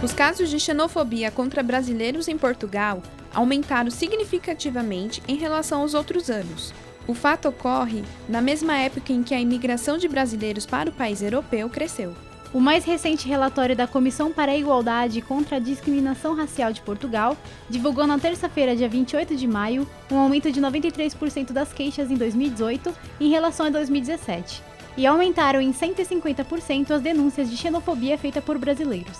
Os 0.00 0.12
casos 0.12 0.48
de 0.48 0.60
xenofobia 0.60 1.30
contra 1.30 1.62
brasileiros 1.62 2.28
em 2.28 2.38
Portugal 2.38 3.02
aumentaram 3.34 3.90
significativamente 3.90 5.22
em 5.26 5.36
relação 5.36 5.82
aos 5.82 5.94
outros 5.94 6.30
anos. 6.30 6.72
O 7.06 7.14
fato 7.14 7.48
ocorre 7.48 8.04
na 8.28 8.40
mesma 8.40 8.76
época 8.76 9.12
em 9.12 9.22
que 9.22 9.34
a 9.34 9.40
imigração 9.40 9.98
de 9.98 10.06
brasileiros 10.06 10.66
para 10.66 10.90
o 10.90 10.92
país 10.92 11.22
europeu 11.22 11.68
cresceu. 11.68 12.14
O 12.52 12.60
mais 12.60 12.84
recente 12.84 13.28
relatório 13.28 13.76
da 13.76 13.86
Comissão 13.86 14.32
para 14.32 14.50
a 14.50 14.56
Igualdade 14.56 15.22
contra 15.22 15.56
a 15.56 15.60
Discriminação 15.60 16.34
Racial 16.34 16.72
de 16.72 16.80
Portugal 16.80 17.36
divulgou 17.68 18.08
na 18.08 18.18
terça-feira, 18.18 18.74
dia 18.74 18.88
28 18.88 19.36
de 19.36 19.46
maio, 19.46 19.86
um 20.10 20.18
aumento 20.18 20.50
de 20.50 20.60
93% 20.60 21.52
das 21.52 21.72
queixas 21.72 22.10
em 22.10 22.16
2018 22.16 22.92
em 23.20 23.30
relação 23.30 23.66
a 23.66 23.70
2017, 23.70 24.64
e 24.96 25.06
aumentaram 25.06 25.60
em 25.60 25.72
150% 25.72 26.90
as 26.90 27.00
denúncias 27.00 27.48
de 27.48 27.56
xenofobia 27.56 28.18
feitas 28.18 28.42
por 28.42 28.58
brasileiros. 28.58 29.18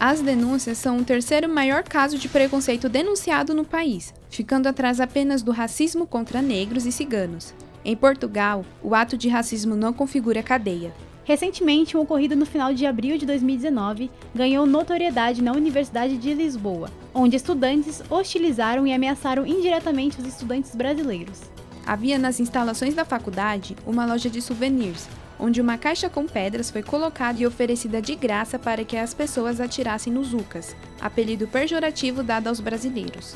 As 0.00 0.22
denúncias 0.22 0.78
são 0.78 0.96
o 0.96 1.04
terceiro 1.04 1.46
maior 1.46 1.82
caso 1.82 2.16
de 2.16 2.26
preconceito 2.26 2.88
denunciado 2.88 3.52
no 3.52 3.66
país, 3.66 4.14
ficando 4.30 4.66
atrás 4.66 4.98
apenas 4.98 5.42
do 5.42 5.52
racismo 5.52 6.06
contra 6.06 6.40
negros 6.40 6.86
e 6.86 6.90
ciganos. 6.90 7.52
Em 7.84 7.94
Portugal, 7.94 8.64
o 8.82 8.94
ato 8.94 9.14
de 9.18 9.28
racismo 9.28 9.76
não 9.76 9.92
configura 9.92 10.42
cadeia. 10.42 10.90
Recentemente, 11.22 11.98
um 11.98 12.00
ocorrido 12.00 12.34
no 12.34 12.46
final 12.46 12.72
de 12.72 12.86
abril 12.86 13.18
de 13.18 13.26
2019 13.26 14.10
ganhou 14.34 14.64
notoriedade 14.64 15.42
na 15.42 15.52
Universidade 15.52 16.16
de 16.16 16.32
Lisboa, 16.32 16.88
onde 17.12 17.36
estudantes 17.36 18.02
hostilizaram 18.08 18.86
e 18.86 18.94
ameaçaram 18.94 19.46
indiretamente 19.46 20.18
os 20.18 20.26
estudantes 20.26 20.74
brasileiros. 20.74 21.42
Havia 21.86 22.18
nas 22.18 22.40
instalações 22.40 22.94
da 22.94 23.04
faculdade 23.04 23.76
uma 23.86 24.06
loja 24.06 24.30
de 24.30 24.40
souvenirs, 24.40 25.06
onde 25.40 25.60
uma 25.60 25.78
caixa 25.78 26.10
com 26.10 26.26
pedras 26.26 26.70
foi 26.70 26.82
colocada 26.82 27.40
e 27.40 27.46
oferecida 27.46 28.00
de 28.00 28.14
graça 28.14 28.58
para 28.58 28.84
que 28.84 28.96
as 28.96 29.14
pessoas 29.14 29.60
atirassem 29.60 30.12
nos 30.12 30.34
Ucas, 30.34 30.76
apelido 31.00 31.48
pejorativo 31.48 32.22
dado 32.22 32.48
aos 32.48 32.60
brasileiros. 32.60 33.34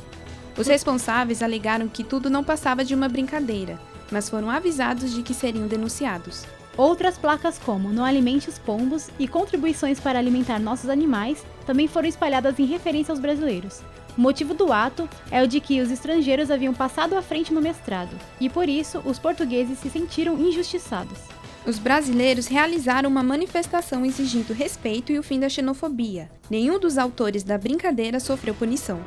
Os 0.57 0.67
responsáveis 0.67 1.43
alegaram 1.43 1.89
que 1.89 2.05
tudo 2.05 2.31
não 2.31 2.45
passava 2.45 2.85
de 2.85 2.95
uma 2.95 3.09
brincadeira, 3.09 3.79
mas 4.11 4.29
foram 4.29 4.51
avisados 4.51 5.15
de 5.15 5.23
que 5.23 5.35
seriam 5.35 5.67
denunciados. 5.67 6.45
Outras 6.77 7.17
placas 7.17 7.59
como 7.59 7.93
Não 7.93 8.05
alimente 8.05 8.49
os 8.49 8.59
pombos 8.59 9.09
e 9.19 9.29
contribuições 9.29 10.01
para 10.01 10.19
alimentar 10.19 10.59
nossos 10.59 10.91
animais 10.91 11.45
também 11.65 11.87
foram 11.87 12.09
espalhadas 12.09 12.59
em 12.59 12.65
referência 12.65 13.13
aos 13.13 13.21
brasileiros. 13.21 13.81
O 14.17 14.21
motivo 14.21 14.55
do 14.55 14.73
ato 14.73 15.09
é 15.31 15.43
o 15.43 15.49
de 15.49 15.61
que 15.61 15.81
os 15.81 15.91
estrangeiros 15.91 16.51
haviam 16.51 16.75
passado 16.75 17.17
à 17.17 17.23
frente 17.23 17.53
no 17.53 17.61
mestrado, 17.61 18.17
e 18.41 18.49
por 18.49 18.69
isso 18.69 19.01
os 19.05 19.19
portugueses 19.19 19.79
se 19.79 19.91
sentiram 19.91 20.39
injustiçados. 20.39 21.19
Os 21.67 21.79
brasileiros 21.79 22.47
realizaram 22.47 23.09
uma 23.09 23.23
manifestação 23.23 24.05
exigindo 24.05 24.53
respeito 24.53 25.11
e 25.11 25.19
o 25.19 25.23
fim 25.23 25.41
da 25.41 25.49
xenofobia. 25.49 26.31
Nenhum 26.51 26.79
dos 26.79 26.99
autores 26.99 27.43
da 27.43 27.57
brincadeira 27.57 28.21
sofreu 28.21 28.55
punição. 28.55 29.01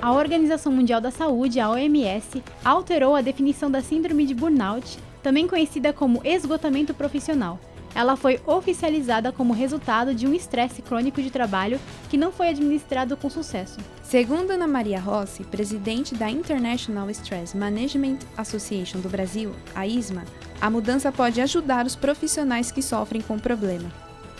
A 0.00 0.12
Organização 0.12 0.72
Mundial 0.72 1.00
da 1.00 1.10
Saúde, 1.10 1.58
a 1.58 1.68
OMS, 1.68 2.42
alterou 2.64 3.16
a 3.16 3.20
definição 3.20 3.68
da 3.68 3.82
síndrome 3.82 4.24
de 4.24 4.34
burnout, 4.34 4.98
também 5.20 5.48
conhecida 5.48 5.92
como 5.92 6.20
esgotamento 6.24 6.94
profissional. 6.94 7.58
Ela 7.94 8.16
foi 8.16 8.40
oficializada 8.46 9.30
como 9.30 9.52
resultado 9.52 10.14
de 10.14 10.26
um 10.26 10.32
estresse 10.32 10.80
crônico 10.80 11.20
de 11.20 11.30
trabalho 11.30 11.78
que 12.08 12.16
não 12.16 12.32
foi 12.32 12.48
administrado 12.48 13.16
com 13.16 13.28
sucesso. 13.28 13.78
Segundo 14.02 14.52
Ana 14.52 14.66
Maria 14.66 15.00
Rossi, 15.00 15.44
presidente 15.44 16.14
da 16.14 16.30
International 16.30 17.10
Stress 17.10 17.56
Management 17.56 18.18
Association 18.36 19.00
do 19.00 19.08
Brasil, 19.08 19.52
a 19.74 19.86
ISMA, 19.86 20.24
a 20.60 20.70
mudança 20.70 21.12
pode 21.12 21.40
ajudar 21.40 21.84
os 21.84 21.96
profissionais 21.96 22.70
que 22.70 22.82
sofrem 22.82 23.20
com 23.20 23.34
o 23.34 23.40
problema. 23.40 23.90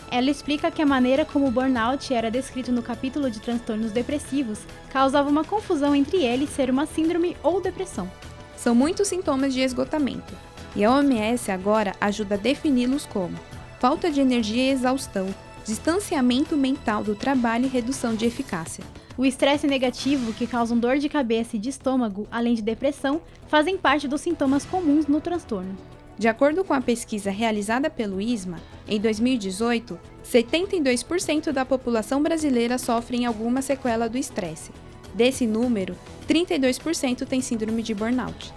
Ela 0.09 0.29
explica 0.29 0.69
que 0.69 0.81
a 0.81 0.85
maneira 0.85 1.25
como 1.25 1.47
o 1.47 1.51
burnout 1.51 2.13
era 2.13 2.29
descrito 2.29 2.71
no 2.71 2.83
capítulo 2.83 3.31
de 3.31 3.39
transtornos 3.39 3.91
depressivos 3.91 4.59
causava 4.91 5.27
uma 5.27 5.43
confusão 5.43 5.95
entre 5.95 6.23
ele 6.23 6.45
ser 6.45 6.69
uma 6.69 6.85
síndrome 6.85 7.35
ou 7.41 7.59
depressão. 7.59 8.09
São 8.55 8.75
muitos 8.75 9.07
sintomas 9.07 9.53
de 9.53 9.61
esgotamento, 9.61 10.33
e 10.75 10.83
a 10.83 10.91
OMS 10.91 11.51
agora 11.51 11.95
ajuda 11.99 12.35
a 12.35 12.37
defini-los 12.37 13.05
como 13.05 13.37
falta 13.83 14.09
de 14.09 14.21
energia 14.21 14.63
e 14.63 14.69
exaustão, 14.69 15.27
distanciamento 15.65 16.55
mental 16.55 17.03
do 17.03 17.15
trabalho 17.15 17.65
e 17.65 17.67
redução 17.67 18.15
de 18.15 18.25
eficácia. 18.25 18.81
O 19.17 19.25
estresse 19.25 19.67
negativo, 19.67 20.31
que 20.31 20.47
causam 20.47 20.79
dor 20.79 20.99
de 20.99 21.09
cabeça 21.09 21.57
e 21.57 21.59
de 21.59 21.67
estômago, 21.67 22.25
além 22.31 22.53
de 22.55 22.61
depressão, 22.61 23.21
fazem 23.49 23.77
parte 23.77 24.07
dos 24.07 24.21
sintomas 24.21 24.63
comuns 24.63 25.05
no 25.05 25.19
transtorno. 25.19 25.75
De 26.17 26.29
acordo 26.29 26.63
com 26.63 26.73
a 26.73 26.79
pesquisa 26.79 27.29
realizada 27.29 27.89
pelo 27.89 28.21
ISMA, 28.21 28.57
em 28.87 29.01
2018, 29.01 29.99
72% 30.23 31.51
da 31.51 31.65
população 31.65 32.23
brasileira 32.23 32.77
sofre 32.77 33.17
em 33.17 33.25
alguma 33.25 33.61
sequela 33.61 34.07
do 34.07 34.17
estresse. 34.17 34.71
Desse 35.13 35.45
número, 35.45 35.95
32% 36.25 37.27
tem 37.27 37.41
síndrome 37.41 37.83
de 37.83 37.93
burnout. 37.93 38.53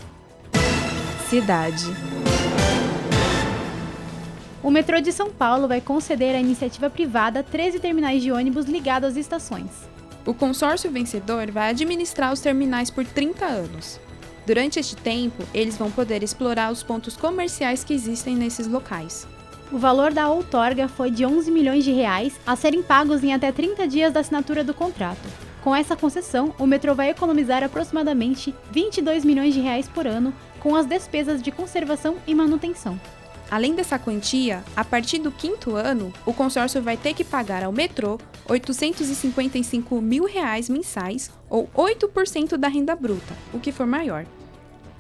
Cidade. 1.29 1.87
O 4.63 4.71
metrô 4.71 5.01
de 5.01 5.11
São 5.11 5.29
Paulo 5.29 5.67
vai 5.67 5.81
conceder 5.81 6.37
à 6.37 6.39
iniciativa 6.39 6.89
privada 6.89 7.43
13 7.43 7.81
terminais 7.81 8.23
de 8.23 8.31
ônibus 8.31 8.67
ligados 8.67 9.09
às 9.11 9.17
estações. 9.17 9.71
O 10.25 10.33
consórcio 10.33 10.89
vencedor 10.89 11.51
vai 11.51 11.71
administrar 11.71 12.33
os 12.33 12.39
terminais 12.39 12.91
por 12.91 13.05
30 13.05 13.45
anos. 13.45 13.99
Durante 14.47 14.79
este 14.79 14.95
tempo, 14.95 15.43
eles 15.53 15.77
vão 15.77 15.91
poder 15.91 16.23
explorar 16.23 16.71
os 16.71 16.85
pontos 16.85 17.17
comerciais 17.17 17.83
que 17.83 17.93
existem 17.93 18.37
nesses 18.37 18.69
locais. 18.69 19.27
O 19.73 19.79
valor 19.79 20.13
da 20.13 20.31
outorga 20.31 20.87
foi 20.87 21.11
de 21.11 21.27
11 21.27 21.51
milhões 21.51 21.83
de 21.83 21.91
reais 21.91 22.39
a 22.47 22.55
serem 22.55 22.85
pagos 22.85 23.25
em 23.25 23.35
até 23.35 23.51
30 23.51 23.89
dias 23.89 24.13
da 24.13 24.21
assinatura 24.21 24.63
do 24.63 24.73
contrato. 24.73 25.46
Com 25.67 25.75
essa 25.75 25.97
concessão, 25.97 26.55
o 26.61 26.65
metrô 26.65 26.95
vai 26.95 27.11
economizar 27.11 27.65
aproximadamente 27.65 28.55
22 28.71 29.25
milhões 29.25 29.53
de 29.53 29.59
reais 29.59 29.89
por 29.89 30.07
ano 30.07 30.33
com 30.61 30.77
as 30.77 30.87
despesas 30.87 31.43
de 31.43 31.51
conservação 31.51 32.19
e 32.25 32.37
manutenção. 32.37 33.01
Além 33.51 33.75
dessa 33.75 33.99
quantia, 33.99 34.63
a 34.77 34.85
partir 34.85 35.19
do 35.19 35.33
quinto 35.33 35.75
ano, 35.75 36.13
o 36.25 36.33
consórcio 36.33 36.81
vai 36.81 36.97
ter 36.97 37.15
que 37.15 37.25
pagar 37.25 37.65
ao 37.65 37.73
metrô 37.73 38.17
855 38.49 40.01
mil 40.01 40.25
reais 40.25 40.69
mensais 40.69 41.33
ou 41.51 41.69
8% 41.75 42.57
da 42.57 42.69
renda 42.69 42.95
bruta, 42.95 43.35
o 43.53 43.59
que 43.59 43.73
for 43.73 43.89
maior. 43.89 44.25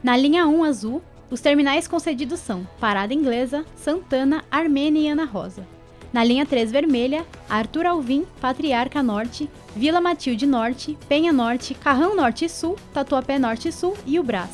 Na 0.02 0.16
linha 0.16 0.48
1 0.48 0.64
azul, 0.64 1.00
os 1.30 1.40
terminais 1.40 1.86
concedidos 1.86 2.40
são 2.40 2.66
Parada 2.80 3.14
Inglesa, 3.14 3.64
Santana, 3.76 4.44
Armênia 4.50 5.00
e 5.00 5.08
Ana 5.10 5.26
Rosa. 5.26 5.75
Na 6.16 6.24
linha 6.24 6.46
3 6.46 6.72
vermelha, 6.72 7.26
Arthur 7.46 7.84
Alvim, 7.84 8.24
Patriarca 8.40 9.02
Norte, 9.02 9.50
Vila 9.76 10.00
Matilde 10.00 10.46
Norte, 10.46 10.96
Penha 11.06 11.30
Norte, 11.30 11.74
Carrão 11.74 12.16
Norte 12.16 12.46
e 12.46 12.48
Sul, 12.48 12.78
Tatuapé 12.94 13.38
Norte 13.38 13.68
e 13.68 13.72
Sul 13.72 13.94
e 14.06 14.18
o 14.18 14.22
Brás. 14.22 14.48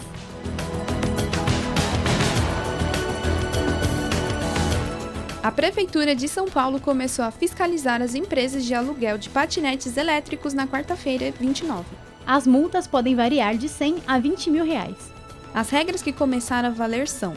A 5.41 5.53
Prefeitura 5.53 6.17
de 6.17 6.27
São 6.27 6.47
Paulo 6.47 6.81
começou 6.81 7.25
a 7.25 7.31
fiscalizar 7.31 8.03
as 8.03 8.17
empresas 8.17 8.65
de 8.65 8.75
aluguel 8.75 9.17
de 9.17 9.31
patinetes 9.31 9.97
elétricos 9.97 10.53
na 10.53 10.67
quarta-feira, 10.67 11.33
29. 11.39 11.85
As 12.27 12.45
multas 12.45 12.89
podem 12.89 13.15
variar 13.15 13.57
de 13.57 13.69
100 13.69 14.03
a 14.05 14.19
20 14.19 14.51
mil 14.51 14.65
reais. 14.65 15.13
As 15.55 15.71
regras 15.71 16.03
que 16.03 16.13
começaram 16.13 16.71
a 16.71 16.73
valer 16.73 17.07
são: 17.07 17.35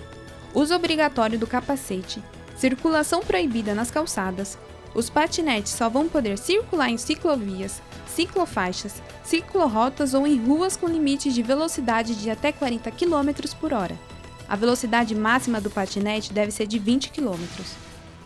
uso 0.51 0.73
obrigatório 0.73 1.37
do 1.37 1.45
capacete, 1.45 2.23
circulação 2.55 3.21
proibida 3.21 3.73
nas 3.73 3.91
calçadas, 3.91 4.57
os 4.95 5.09
patinetes 5.09 5.73
só 5.73 5.89
vão 5.89 6.07
poder 6.07 6.37
circular 6.37 6.89
em 6.89 6.97
ciclovias, 6.97 7.81
ciclofaixas, 8.07 9.01
ciclorotas 9.23 10.13
ou 10.13 10.25
em 10.25 10.37
ruas 10.37 10.77
com 10.77 10.87
limites 10.87 11.33
de 11.33 11.43
velocidade 11.43 12.15
de 12.15 12.29
até 12.29 12.53
40 12.53 12.89
km 12.91 13.29
por 13.59 13.73
hora. 13.73 13.99
A 14.47 14.55
velocidade 14.55 15.13
máxima 15.13 15.59
do 15.59 15.69
patinete 15.69 16.31
deve 16.31 16.51
ser 16.51 16.65
de 16.65 16.79
20 16.79 17.09
km. 17.09 17.43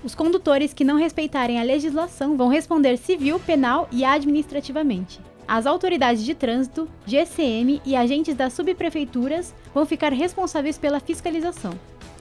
Os 0.04 0.14
condutores 0.14 0.74
que 0.74 0.84
não 0.84 0.98
respeitarem 0.98 1.60
a 1.60 1.64
legislação 1.64 2.38
vão 2.38 2.50
responder 2.50 2.98
civil, 2.98 3.40
penal 3.40 3.88
e 3.92 4.06
administrativamente. 4.06 5.20
As 5.48 5.66
autoridades 5.66 6.24
de 6.24 6.36
trânsito, 6.36 6.88
GCM 7.08 7.82
e 7.84 7.96
agentes 7.96 8.36
das 8.36 8.54
subprefeituras 8.54 9.56
vão 9.74 9.86
ficar 9.86 10.14
responsáveis 10.14 10.78
pela 10.78 11.00
fiscalização. 11.00 11.74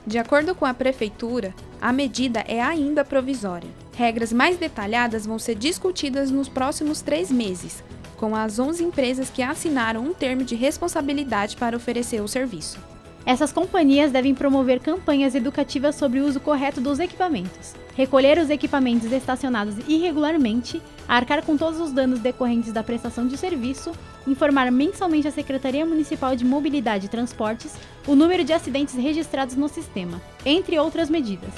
De 0.05 0.17
acordo 0.17 0.55
com 0.55 0.65
a 0.65 0.73
prefeitura, 0.73 1.53
a 1.81 1.91
medida 1.91 2.43
é 2.47 2.61
ainda 2.61 3.05
provisória. 3.05 3.69
Regras 3.95 4.31
mais 4.31 4.57
detalhadas 4.57 5.25
vão 5.25 5.37
ser 5.37 5.55
discutidas 5.55 6.31
nos 6.31 6.47
próximos 6.47 7.01
três 7.01 7.29
meses, 7.29 7.83
com 8.17 8.35
as 8.35 8.59
11 8.59 8.83
empresas 8.83 9.29
que 9.29 9.41
assinaram 9.41 10.03
um 10.03 10.13
termo 10.13 10.43
de 10.43 10.55
responsabilidade 10.55 11.55
para 11.57 11.77
oferecer 11.77 12.21
o 12.21 12.27
serviço. 12.27 12.79
Essas 13.25 13.51
companhias 13.51 14.11
devem 14.11 14.33
promover 14.33 14.79
campanhas 14.79 15.35
educativas 15.35 15.95
sobre 15.95 16.19
o 16.19 16.25
uso 16.25 16.39
correto 16.39 16.81
dos 16.81 16.99
equipamentos, 16.99 17.75
recolher 17.99 18.39
os 18.39 18.49
equipamentos 18.49 19.11
estacionados 19.11 19.75
irregularmente, 19.85 20.81
arcar 21.05 21.43
com 21.43 21.57
todos 21.57 21.81
os 21.81 21.91
danos 21.91 22.19
decorrentes 22.19 22.71
da 22.71 22.81
prestação 22.81 23.27
de 23.27 23.35
serviço, 23.35 23.91
informar 24.25 24.71
mensalmente 24.71 25.27
à 25.27 25.31
Secretaria 25.31 25.85
Municipal 25.85 26.33
de 26.33 26.45
Mobilidade 26.45 27.07
e 27.07 27.09
Transportes 27.09 27.75
o 28.07 28.15
número 28.15 28.45
de 28.45 28.53
acidentes 28.53 28.95
registrados 28.95 29.57
no 29.57 29.67
sistema, 29.67 30.21
entre 30.45 30.79
outras 30.79 31.09
medidas. 31.09 31.51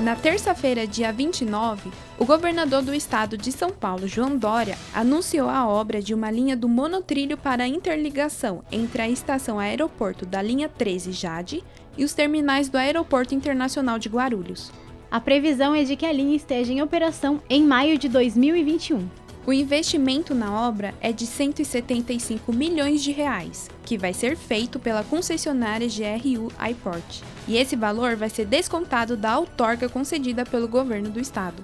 Na 0.00 0.16
terça-feira, 0.16 0.86
dia 0.86 1.12
29, 1.12 1.90
o 2.18 2.24
governador 2.24 2.80
do 2.80 2.94
estado 2.94 3.36
de 3.36 3.52
São 3.52 3.68
Paulo, 3.68 4.08
João 4.08 4.34
Dória, 4.34 4.78
anunciou 4.94 5.50
a 5.50 5.68
obra 5.68 6.00
de 6.00 6.14
uma 6.14 6.30
linha 6.30 6.56
do 6.56 6.66
monotrilho 6.66 7.36
para 7.36 7.68
interligação 7.68 8.64
entre 8.72 9.02
a 9.02 9.08
estação 9.10 9.58
aeroporto 9.58 10.24
da 10.24 10.40
linha 10.40 10.70
13 10.70 11.12
Jade 11.12 11.62
e 11.98 12.04
os 12.04 12.14
terminais 12.14 12.70
do 12.70 12.78
Aeroporto 12.78 13.34
Internacional 13.34 13.98
de 13.98 14.08
Guarulhos. 14.08 14.72
A 15.10 15.20
previsão 15.20 15.74
é 15.74 15.84
de 15.84 15.96
que 15.96 16.06
a 16.06 16.12
linha 16.12 16.34
esteja 16.34 16.72
em 16.72 16.80
operação 16.80 17.42
em 17.50 17.62
maio 17.62 17.98
de 17.98 18.08
2021. 18.08 19.06
O 19.46 19.54
investimento 19.54 20.34
na 20.34 20.52
obra 20.52 20.94
é 21.00 21.12
de 21.12 21.26
175 21.26 22.52
milhões 22.52 23.02
de 23.02 23.10
reais, 23.10 23.70
que 23.86 23.96
vai 23.96 24.12
ser 24.12 24.36
feito 24.36 24.78
pela 24.78 25.02
concessionária 25.02 25.88
GRU 25.88 26.52
Airport. 26.58 27.22
E 27.48 27.56
esse 27.56 27.74
valor 27.74 28.16
vai 28.16 28.28
ser 28.28 28.44
descontado 28.44 29.16
da 29.16 29.38
outorga 29.38 29.88
concedida 29.88 30.44
pelo 30.44 30.68
governo 30.68 31.08
do 31.08 31.18
estado. 31.18 31.62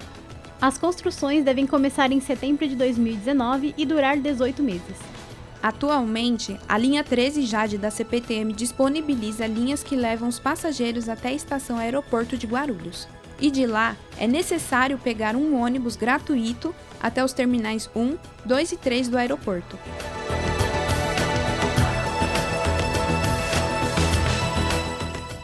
As 0.59 0.75
construções 0.79 1.45
devem 1.45 1.67
começar 1.67 2.11
em 2.11 2.19
setembro 2.19 2.67
de 2.67 2.75
2019 2.75 3.75
e 3.77 3.85
durar 3.85 4.17
18 4.17 4.63
meses. 4.63 4.97
Atualmente, 5.61 6.59
a 6.67 6.79
linha 6.79 7.03
13 7.03 7.43
Jade 7.43 7.77
da 7.77 7.91
CPTM 7.91 8.53
disponibiliza 8.53 9.45
linhas 9.45 9.83
que 9.83 9.95
levam 9.95 10.29
os 10.29 10.39
passageiros 10.39 11.07
até 11.07 11.29
a 11.29 11.33
estação 11.33 11.77
aeroporto 11.77 12.35
de 12.37 12.47
Guarulhos. 12.47 13.07
E 13.39 13.51
de 13.51 13.65
lá, 13.65 13.95
é 14.17 14.27
necessário 14.27 14.97
pegar 14.97 15.35
um 15.35 15.61
ônibus 15.61 15.95
gratuito 15.95 16.73
até 17.01 17.23
os 17.23 17.33
terminais 17.33 17.89
1, 17.95 18.17
2 18.45 18.71
e 18.71 18.77
3 18.77 19.07
do 19.07 19.17
aeroporto. 19.17 19.77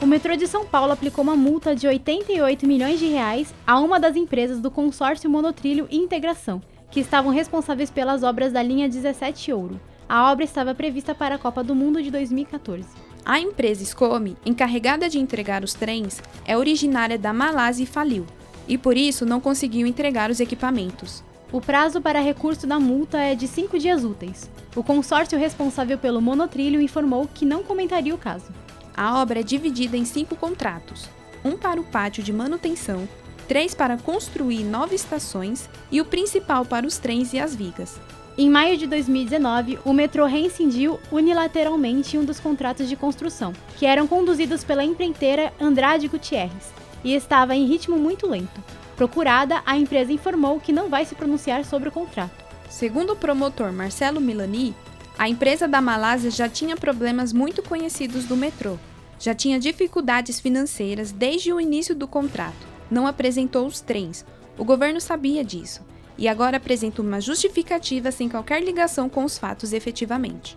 O 0.01 0.05
metrô 0.05 0.35
de 0.35 0.47
São 0.47 0.65
Paulo 0.65 0.91
aplicou 0.91 1.23
uma 1.23 1.35
multa 1.35 1.75
de 1.75 1.87
88 1.87 2.67
milhões 2.67 2.99
de 2.99 3.07
reais 3.07 3.53
a 3.65 3.79
uma 3.79 3.99
das 3.99 4.15
empresas 4.15 4.59
do 4.59 4.69
consórcio 4.69 5.29
Monotrilho 5.29 5.87
e 5.89 5.97
Integração, 5.97 6.61
que 6.91 6.99
estavam 6.99 7.31
responsáveis 7.31 7.89
pelas 7.89 8.21
obras 8.21 8.51
da 8.51 8.61
linha 8.61 8.89
17 8.89 9.53
Ouro. 9.53 9.79
A 10.09 10.31
obra 10.31 10.43
estava 10.43 10.75
prevista 10.75 11.15
para 11.15 11.35
a 11.35 11.39
Copa 11.39 11.63
do 11.63 11.73
Mundo 11.73 12.03
de 12.03 12.11
2014. 12.11 13.12
A 13.25 13.39
empresa 13.39 13.85
Scome, 13.85 14.35
encarregada 14.45 15.07
de 15.07 15.17
entregar 15.17 15.63
os 15.63 15.73
trens, 15.73 16.21
é 16.45 16.57
originária 16.57 17.17
da 17.17 17.31
Malásia 17.31 17.83
e 17.83 17.87
faliu, 17.87 18.25
e 18.67 18.77
por 18.77 18.97
isso 18.97 19.25
não 19.25 19.39
conseguiu 19.39 19.87
entregar 19.87 20.29
os 20.29 20.41
equipamentos. 20.41 21.23
O 21.49 21.61
prazo 21.61 22.01
para 22.01 22.19
recurso 22.19 22.67
da 22.67 22.77
multa 22.81 23.19
é 23.19 23.33
de 23.33 23.47
cinco 23.47 23.79
dias 23.79 24.03
úteis. 24.03 24.51
O 24.75 24.83
consórcio 24.83 25.39
responsável 25.39 25.97
pelo 25.97 26.21
monotrilho 26.21 26.81
informou 26.81 27.25
que 27.33 27.45
não 27.45 27.63
comentaria 27.63 28.13
o 28.13 28.17
caso. 28.17 28.51
A 28.93 29.21
obra 29.21 29.39
é 29.39 29.43
dividida 29.43 29.95
em 29.95 30.03
cinco 30.03 30.35
contratos: 30.35 31.09
um 31.45 31.55
para 31.55 31.79
o 31.79 31.85
pátio 31.85 32.21
de 32.21 32.33
manutenção, 32.33 33.07
três 33.47 33.73
para 33.73 33.97
construir 33.97 34.65
nove 34.65 34.95
estações 34.95 35.69
e 35.89 36.01
o 36.01 36.05
principal 36.05 36.65
para 36.65 36.85
os 36.85 36.97
trens 36.97 37.31
e 37.31 37.39
as 37.39 37.55
vigas. 37.55 37.97
Em 38.35 38.49
maio 38.49 38.75
de 38.77 38.87
2019, 38.87 39.77
o 39.85 39.93
metrô 39.93 40.25
reincindiu 40.25 40.99
unilateralmente 41.11 42.17
um 42.17 42.25
dos 42.25 42.39
contratos 42.39 42.89
de 42.89 42.95
construção, 42.95 43.53
que 43.77 43.85
eram 43.85 44.07
conduzidos 44.07 44.63
pela 44.63 44.83
empreiteira 44.83 45.53
Andrade 45.61 46.07
Gutierrez, 46.07 46.73
e 47.03 47.13
estava 47.13 47.55
em 47.55 47.67
ritmo 47.67 47.95
muito 47.95 48.27
lento. 48.27 48.59
Procurada, 48.95 49.61
a 49.67 49.77
empresa 49.77 50.11
informou 50.11 50.59
que 50.59 50.73
não 50.73 50.89
vai 50.89 51.05
se 51.05 51.13
pronunciar 51.13 51.63
sobre 51.63 51.89
o 51.89 51.91
contrato. 51.91 52.43
Segundo 52.71 53.13
o 53.13 53.15
promotor 53.15 53.71
Marcelo 53.71 54.19
Milani, 54.19 54.73
a 55.15 55.29
empresa 55.29 55.67
da 55.67 55.79
Malásia 55.79 56.31
já 56.31 56.49
tinha 56.49 56.75
problemas 56.75 57.31
muito 57.31 57.61
conhecidos 57.61 58.25
do 58.25 58.35
metrô. 58.35 58.79
Já 59.19 59.35
tinha 59.35 59.59
dificuldades 59.59 60.39
financeiras 60.39 61.11
desde 61.11 61.53
o 61.53 61.61
início 61.61 61.93
do 61.93 62.07
contrato. 62.07 62.65
Não 62.89 63.05
apresentou 63.05 63.67
os 63.67 63.79
trens. 63.79 64.25
O 64.57 64.65
governo 64.65 64.99
sabia 64.99 65.43
disso. 65.43 65.81
E 66.17 66.27
agora 66.27 66.57
apresenta 66.57 67.01
uma 67.01 67.19
justificativa 67.19 68.11
sem 68.11 68.29
qualquer 68.29 68.63
ligação 68.63 69.09
com 69.09 69.23
os 69.23 69.37
fatos 69.37 69.73
efetivamente. 69.73 70.55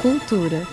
Cultura. 0.00 0.66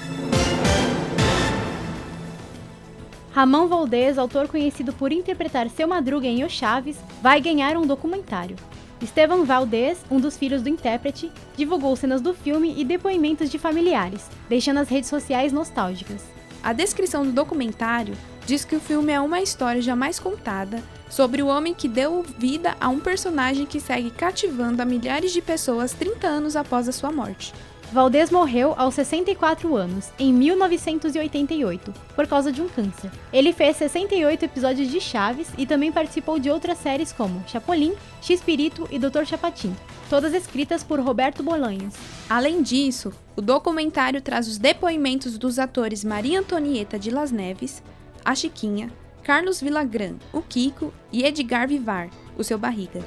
Ramon 3.32 3.68
Valdez, 3.68 4.18
autor 4.18 4.48
conhecido 4.48 4.92
por 4.92 5.12
interpretar 5.12 5.70
seu 5.70 5.88
Madruga 5.88 6.28
em 6.28 6.44
O 6.44 6.50
Chaves, 6.50 6.98
vai 7.22 7.40
ganhar 7.40 7.78
um 7.78 7.86
documentário. 7.86 8.56
Estevam 9.02 9.46
Valdez, 9.46 10.00
um 10.12 10.20
dos 10.20 10.36
filhos 10.36 10.62
do 10.62 10.68
intérprete, 10.68 11.32
divulgou 11.56 11.96
cenas 11.96 12.20
do 12.20 12.34
filme 12.34 12.74
e 12.78 12.84
depoimentos 12.84 13.50
de 13.50 13.58
familiares, 13.58 14.28
deixando 14.50 14.80
as 14.80 14.90
redes 14.90 15.10
sociais 15.10 15.54
nostálgicas. 15.54 16.39
A 16.62 16.74
descrição 16.74 17.24
do 17.24 17.32
documentário 17.32 18.16
diz 18.46 18.66
que 18.66 18.76
o 18.76 18.80
filme 18.80 19.14
é 19.14 19.20
uma 19.20 19.42
história 19.42 19.82
jamais 19.82 20.20
contada 20.20 20.84
sobre 21.10 21.42
o 21.42 21.48
homem 21.48 21.74
que 21.74 21.88
deu 21.88 22.24
vida 22.38 22.76
a 22.80 22.90
um 22.90 23.00
personagem 23.00 23.66
que 23.66 23.80
segue 23.80 24.12
cativando 24.12 24.82
a 24.82 24.86
milhares 24.86 25.32
de 25.32 25.42
pessoas 25.42 25.94
30 25.94 26.28
anos 26.28 26.56
após 26.56 26.88
a 26.88 26.92
sua 26.92 27.12
morte. 27.12 27.54
Valdez 27.92 28.30
morreu 28.30 28.76
aos 28.78 28.94
64 28.94 29.76
anos, 29.76 30.12
em 30.20 30.32
1988, 30.32 31.92
por 32.16 32.28
causa 32.28 32.52
de 32.52 32.62
um 32.62 32.70
câncer. 32.70 33.10
Ele 33.34 33.52
fez 33.52 33.78
68 33.78 34.46
episódios 34.46 34.90
de 34.90 35.02
Chaves 35.02 35.48
e 35.58 35.66
também 35.66 35.92
participou 35.92 36.38
de 36.38 36.52
outras 36.52 36.78
séries 36.78 37.12
como 37.12 37.44
Chapolin, 37.48 37.94
X-Pirito 38.22 38.88
e 38.92 39.00
Dr. 39.00 39.26
Chapatin, 39.26 39.76
todas 40.08 40.36
escritas 40.36 40.84
por 40.84 41.00
Roberto 41.00 41.42
Bolanhos. 41.42 41.96
Além 42.30 42.62
disso, 42.62 43.12
o 43.36 43.42
documentário 43.42 44.22
traz 44.22 44.48
os 44.48 44.60
depoimentos 44.60 45.36
dos 45.40 45.58
atores 45.58 46.04
Maria 46.04 46.42
Antonieta 46.42 47.00
de 47.00 47.10
Las 47.10 47.32
Neves, 47.32 47.82
a 48.24 48.36
Chiquinha, 48.36 48.92
Carlos 49.24 49.62
Villagrán, 49.62 50.16
o 50.32 50.44
Kiko 50.44 50.94
e 51.12 51.24
Edgar 51.24 51.68
Vivar, 51.68 52.10
o 52.38 52.44
seu 52.44 52.60
barriga. 52.60 53.04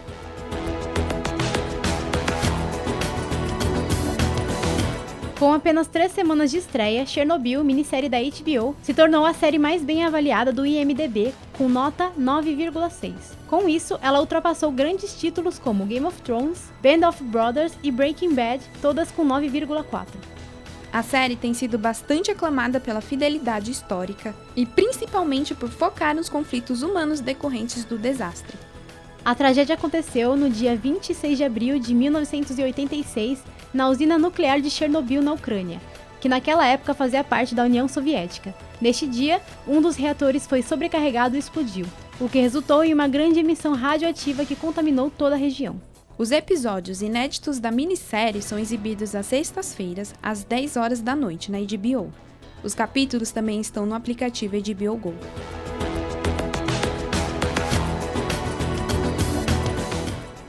Com 5.42 5.52
apenas 5.52 5.88
três 5.88 6.12
semanas 6.12 6.52
de 6.52 6.58
estreia, 6.58 7.04
Chernobyl, 7.04 7.64
minissérie 7.64 8.08
da 8.08 8.18
HBO, 8.20 8.76
se 8.80 8.94
tornou 8.94 9.26
a 9.26 9.34
série 9.34 9.58
mais 9.58 9.82
bem 9.82 10.04
avaliada 10.04 10.52
do 10.52 10.64
IMDb, 10.64 11.34
com 11.58 11.68
nota 11.68 12.12
9,6. 12.16 13.12
Com 13.48 13.68
isso, 13.68 13.98
ela 14.00 14.20
ultrapassou 14.20 14.70
grandes 14.70 15.18
títulos 15.18 15.58
como 15.58 15.84
Game 15.84 16.06
of 16.06 16.22
Thrones, 16.22 16.70
Band 16.80 17.08
of 17.08 17.24
Brothers 17.24 17.72
e 17.82 17.90
Breaking 17.90 18.36
Bad, 18.36 18.62
todas 18.80 19.10
com 19.10 19.26
9,4. 19.26 20.06
A 20.92 21.02
série 21.02 21.34
tem 21.34 21.52
sido 21.52 21.76
bastante 21.76 22.30
aclamada 22.30 22.78
pela 22.78 23.00
fidelidade 23.00 23.72
histórica 23.72 24.32
e 24.54 24.64
principalmente 24.64 25.56
por 25.56 25.70
focar 25.70 26.14
nos 26.14 26.28
conflitos 26.28 26.84
humanos 26.84 27.18
decorrentes 27.18 27.84
do 27.84 27.98
desastre. 27.98 28.56
A 29.24 29.34
tragédia 29.34 29.74
aconteceu 29.74 30.36
no 30.36 30.48
dia 30.48 30.76
26 30.76 31.36
de 31.36 31.42
abril 31.42 31.80
de 31.80 31.92
1986 31.94 33.42
na 33.72 33.88
usina 33.88 34.18
nuclear 34.18 34.60
de 34.60 34.70
Chernobyl, 34.70 35.22
na 35.22 35.32
Ucrânia, 35.32 35.80
que 36.20 36.28
naquela 36.28 36.66
época 36.66 36.94
fazia 36.94 37.24
parte 37.24 37.54
da 37.54 37.64
União 37.64 37.88
Soviética. 37.88 38.54
Neste 38.80 39.06
dia, 39.06 39.40
um 39.66 39.80
dos 39.80 39.96
reatores 39.96 40.46
foi 40.46 40.62
sobrecarregado 40.62 41.36
e 41.36 41.38
explodiu, 41.38 41.86
o 42.20 42.28
que 42.28 42.40
resultou 42.40 42.84
em 42.84 42.94
uma 42.94 43.08
grande 43.08 43.40
emissão 43.40 43.74
radioativa 43.74 44.44
que 44.44 44.54
contaminou 44.54 45.10
toda 45.10 45.34
a 45.34 45.38
região. 45.38 45.80
Os 46.18 46.30
episódios 46.30 47.02
inéditos 47.02 47.58
da 47.58 47.70
minissérie 47.70 48.42
são 48.42 48.58
exibidos 48.58 49.14
às 49.14 49.26
sextas-feiras, 49.26 50.14
às 50.22 50.44
10 50.44 50.76
horas 50.76 51.00
da 51.00 51.16
noite, 51.16 51.50
na 51.50 51.58
HBO. 51.58 52.12
Os 52.62 52.74
capítulos 52.74 53.32
também 53.32 53.60
estão 53.60 53.86
no 53.86 53.94
aplicativo 53.94 54.56
HBO 54.56 54.96
Go. 54.96 55.14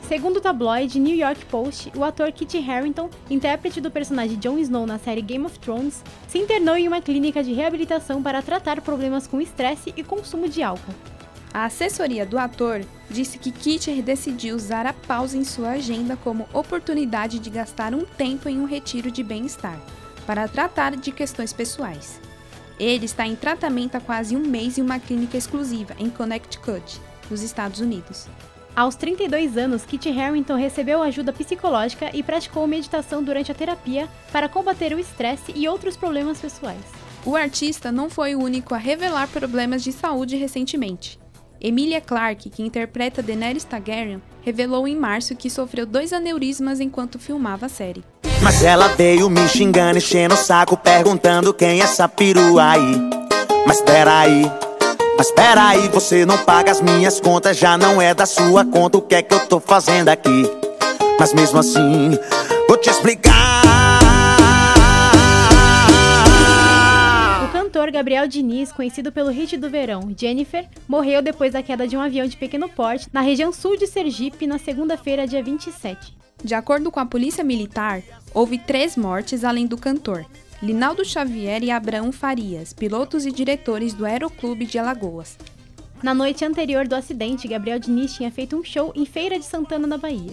Segundo 0.08 0.36
o 0.36 0.40
tabloide 0.40 1.00
New 1.00 1.16
York 1.16 1.46
Post, 1.46 1.90
o 1.96 2.04
ator 2.04 2.30
Kit 2.30 2.58
Harington, 2.58 3.08
intérprete 3.30 3.80
do 3.80 3.90
personagem 3.90 4.38
Jon 4.38 4.58
Snow 4.58 4.86
na 4.86 4.98
série 4.98 5.22
Game 5.22 5.46
of 5.46 5.58
Thrones, 5.58 6.02
se 6.28 6.38
internou 6.38 6.76
em 6.76 6.86
uma 6.86 7.00
clínica 7.00 7.42
de 7.42 7.54
reabilitação 7.54 8.22
para 8.22 8.42
tratar 8.42 8.82
problemas 8.82 9.26
com 9.26 9.40
estresse 9.40 9.94
e 9.96 10.04
consumo 10.04 10.46
de 10.46 10.62
álcool. 10.62 10.92
A 11.54 11.64
assessoria 11.64 12.26
do 12.26 12.36
ator 12.36 12.84
disse 13.08 13.38
que 13.38 13.50
Kit 13.50 14.02
decidiu 14.02 14.56
usar 14.56 14.84
a 14.84 14.92
pausa 14.92 15.38
em 15.38 15.44
sua 15.44 15.70
agenda 15.70 16.16
como 16.16 16.46
oportunidade 16.52 17.38
de 17.38 17.48
gastar 17.48 17.94
um 17.94 18.04
tempo 18.04 18.46
em 18.46 18.60
um 18.60 18.66
retiro 18.66 19.10
de 19.10 19.22
bem-estar, 19.22 19.80
para 20.26 20.46
tratar 20.46 20.96
de 20.96 21.12
questões 21.12 21.52
pessoais. 21.52 22.20
Ele 22.78 23.06
está 23.06 23.26
em 23.26 23.36
tratamento 23.36 23.94
há 23.94 24.00
quase 24.00 24.36
um 24.36 24.40
mês 24.40 24.76
em 24.76 24.82
uma 24.82 24.98
clínica 24.98 25.38
exclusiva 25.38 25.94
em 25.98 26.10
Connecticut, 26.10 27.00
nos 27.30 27.40
Estados 27.40 27.80
Unidos. 27.80 28.28
Aos 28.76 28.96
32 28.96 29.56
anos, 29.56 29.84
Kit 29.84 30.08
Harington 30.08 30.56
recebeu 30.56 31.00
ajuda 31.00 31.32
psicológica 31.32 32.10
e 32.12 32.24
praticou 32.24 32.66
meditação 32.66 33.22
durante 33.22 33.52
a 33.52 33.54
terapia 33.54 34.08
para 34.32 34.48
combater 34.48 34.92
o 34.92 34.98
estresse 34.98 35.52
e 35.54 35.68
outros 35.68 35.96
problemas 35.96 36.40
pessoais. 36.40 36.80
O 37.24 37.36
artista 37.36 37.92
não 37.92 38.10
foi 38.10 38.34
o 38.34 38.42
único 38.42 38.74
a 38.74 38.78
revelar 38.78 39.28
problemas 39.28 39.84
de 39.84 39.92
saúde 39.92 40.36
recentemente. 40.36 41.20
Emilia 41.60 42.00
Clarke, 42.00 42.50
que 42.50 42.62
interpreta 42.62 43.22
Daenerys 43.22 43.62
Targaryen, 43.62 44.20
revelou 44.42 44.88
em 44.88 44.96
março 44.96 45.36
que 45.36 45.48
sofreu 45.48 45.86
dois 45.86 46.12
aneurismas 46.12 46.80
enquanto 46.80 47.18
filmava 47.18 47.66
a 47.66 47.68
série. 47.68 48.04
Mas 48.42 48.62
ela 48.62 48.88
veio 48.88 49.30
me 49.30 49.48
xingando, 49.48 49.98
enchendo 49.98 50.34
o 50.34 50.36
saco, 50.36 50.76
perguntando 50.76 51.54
quem 51.54 51.80
é 51.80 51.84
essa 51.84 52.08
perua 52.08 52.72
aí. 52.72 52.96
Mas 53.66 53.80
peraí, 53.80 54.42
mas 55.16 55.30
peraí, 55.30 55.88
você 55.88 56.26
não 56.26 56.38
paga 56.38 56.72
as 56.72 56.80
minhas 56.80 57.20
contas, 57.20 57.56
já 57.56 57.78
não 57.78 58.00
é 58.02 58.12
da 58.12 58.26
sua 58.26 58.64
conta 58.64 58.98
o 58.98 59.02
que 59.02 59.14
é 59.14 59.22
que 59.22 59.34
eu 59.34 59.46
tô 59.46 59.60
fazendo 59.60 60.08
aqui. 60.08 60.42
Mas 61.18 61.32
mesmo 61.32 61.58
assim, 61.58 62.18
vou 62.68 62.76
te 62.76 62.90
explicar. 62.90 63.34
O 67.44 67.52
cantor 67.52 67.90
Gabriel 67.92 68.26
Diniz, 68.26 68.72
conhecido 68.72 69.12
pelo 69.12 69.30
hit 69.30 69.56
do 69.56 69.70
verão, 69.70 70.12
Jennifer, 70.16 70.66
morreu 70.88 71.22
depois 71.22 71.52
da 71.52 71.62
queda 71.62 71.86
de 71.86 71.96
um 71.96 72.00
avião 72.00 72.26
de 72.26 72.36
pequeno 72.36 72.68
porte 72.68 73.08
na 73.12 73.20
região 73.20 73.52
sul 73.52 73.76
de 73.76 73.86
Sergipe 73.86 74.46
na 74.46 74.58
segunda-feira, 74.58 75.26
dia 75.26 75.42
27. 75.42 76.14
De 76.42 76.54
acordo 76.54 76.90
com 76.90 77.00
a 77.00 77.06
polícia 77.06 77.44
militar, 77.44 78.02
houve 78.34 78.58
três 78.58 78.96
mortes 78.96 79.44
além 79.44 79.66
do 79.66 79.78
cantor, 79.78 80.26
Linaldo 80.64 81.04
Xavier 81.04 81.62
e 81.62 81.70
Abraão 81.70 82.10
Farias, 82.10 82.72
pilotos 82.72 83.26
e 83.26 83.30
diretores 83.30 83.92
do 83.92 84.06
Aeroclube 84.06 84.64
de 84.64 84.78
Alagoas. 84.78 85.36
Na 86.02 86.14
noite 86.14 86.42
anterior 86.42 86.88
do 86.88 86.94
acidente, 86.94 87.46
Gabriel 87.46 87.78
Diniz 87.78 88.14
tinha 88.14 88.30
feito 88.30 88.56
um 88.56 88.64
show 88.64 88.90
em 88.96 89.04
Feira 89.04 89.38
de 89.38 89.44
Santana, 89.44 89.86
na 89.86 89.98
Bahia. 89.98 90.32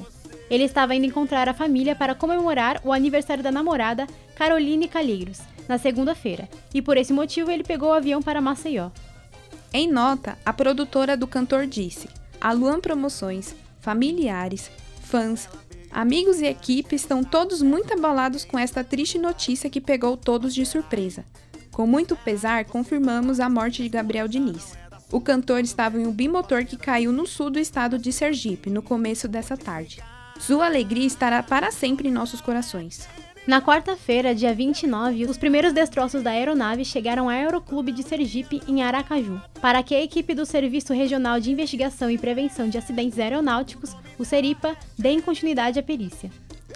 Ele 0.49 0.63
estava 0.63 0.95
indo 0.95 1.05
encontrar 1.05 1.49
a 1.49 1.53
família 1.53 1.97
para 1.97 2.15
comemorar 2.15 2.79
o 2.85 2.93
aniversário 2.93 3.43
da 3.43 3.51
namorada, 3.51 4.07
Caroline 4.33 4.87
Calheiros, 4.87 5.41
na 5.67 5.77
segunda-feira, 5.77 6.47
e 6.73 6.81
por 6.81 6.95
esse 6.95 7.11
motivo 7.11 7.51
ele 7.51 7.65
pegou 7.65 7.89
o 7.89 7.93
avião 7.93 8.21
para 8.21 8.39
Maceió. 8.39 8.89
Em 9.73 9.85
nota, 9.85 10.37
a 10.45 10.53
produtora 10.53 11.17
do 11.17 11.27
cantor 11.27 11.67
disse: 11.67 12.07
a 12.39 12.53
Luan 12.53 12.79
Promoções, 12.79 13.53
familiares, 13.81 14.71
fãs, 15.01 15.49
Amigos 15.91 16.39
e 16.39 16.45
equipe 16.45 16.95
estão 16.95 17.21
todos 17.21 17.61
muito 17.61 17.93
abalados 17.93 18.45
com 18.45 18.57
esta 18.57 18.81
triste 18.81 19.19
notícia 19.19 19.69
que 19.69 19.81
pegou 19.81 20.15
todos 20.15 20.55
de 20.55 20.65
surpresa. 20.65 21.25
Com 21.71 21.85
muito 21.85 22.15
pesar, 22.15 22.63
confirmamos 22.65 23.41
a 23.41 23.49
morte 23.49 23.83
de 23.83 23.89
Gabriel 23.89 24.27
Diniz. 24.27 24.77
O 25.11 25.19
cantor 25.19 25.59
estava 25.59 25.99
em 25.99 26.07
um 26.07 26.11
bimotor 26.11 26.65
que 26.65 26.77
caiu 26.77 27.11
no 27.11 27.27
sul 27.27 27.49
do 27.49 27.59
estado 27.59 27.97
de 27.97 28.13
Sergipe 28.13 28.69
no 28.69 28.81
começo 28.81 29.27
dessa 29.27 29.57
tarde. 29.57 30.01
Sua 30.39 30.65
alegria 30.65 31.05
estará 31.05 31.43
para 31.43 31.71
sempre 31.71 32.07
em 32.07 32.11
nossos 32.11 32.39
corações. 32.39 33.07
Na 33.45 33.59
quarta-feira, 33.59 34.35
dia 34.35 34.53
29, 34.53 35.25
os 35.25 35.37
primeiros 35.37 35.73
destroços 35.73 36.21
da 36.21 36.29
aeronave 36.29 36.85
chegaram 36.85 37.23
ao 37.23 37.29
Aeroclube 37.29 37.91
de 37.91 38.03
Sergipe, 38.03 38.61
em 38.67 38.83
Aracaju, 38.83 39.41
para 39.59 39.81
que 39.81 39.95
a 39.95 40.01
equipe 40.01 40.35
do 40.35 40.45
Serviço 40.45 40.93
Regional 40.93 41.39
de 41.39 41.51
Investigação 41.51 42.09
e 42.09 42.19
Prevenção 42.19 42.69
de 42.69 42.77
Acidentes 42.77 43.17
Aeronáuticos, 43.17 43.95
o 44.21 44.25
SERIPA, 44.25 44.77
dê 44.97 45.21
continuidade 45.21 45.79
à 45.79 45.83
perícia. 45.83 46.31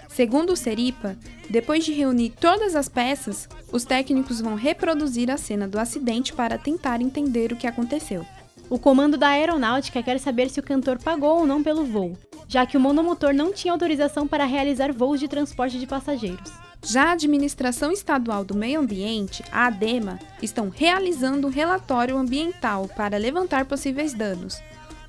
Segundo 0.08 0.52
o 0.52 0.56
Seripa, 0.56 1.16
depois 1.48 1.84
de 1.84 1.92
reunir 1.92 2.30
todas 2.40 2.74
as 2.74 2.88
peças, 2.88 3.48
os 3.72 3.84
técnicos 3.84 4.40
vão 4.40 4.54
reproduzir 4.54 5.30
a 5.30 5.36
cena 5.36 5.68
do 5.68 5.78
acidente 5.78 6.32
para 6.32 6.58
tentar 6.58 7.00
entender 7.00 7.52
o 7.52 7.56
que 7.56 7.66
aconteceu. 7.66 8.24
O 8.68 8.78
comando 8.78 9.16
da 9.16 9.28
aeronáutica 9.28 10.02
quer 10.02 10.18
saber 10.18 10.50
se 10.50 10.58
o 10.58 10.62
cantor 10.62 10.98
pagou 10.98 11.38
ou 11.38 11.46
não 11.46 11.62
pelo 11.62 11.84
voo, 11.84 12.18
já 12.48 12.66
que 12.66 12.76
o 12.76 12.80
monomotor 12.80 13.32
não 13.32 13.52
tinha 13.52 13.72
autorização 13.72 14.26
para 14.26 14.44
realizar 14.44 14.92
voos 14.92 15.20
de 15.20 15.28
transporte 15.28 15.78
de 15.78 15.86
passageiros. 15.86 16.50
Já 16.84 17.06
a 17.06 17.12
Administração 17.12 17.90
Estadual 17.90 18.44
do 18.44 18.56
Meio 18.56 18.80
Ambiente, 18.80 19.44
a 19.52 19.66
ADEMA, 19.66 20.18
estão 20.42 20.68
realizando 20.68 21.46
um 21.46 21.50
relatório 21.50 22.16
ambiental 22.16 22.88
para 22.88 23.18
levantar 23.18 23.64
possíveis 23.64 24.14
danos, 24.14 24.60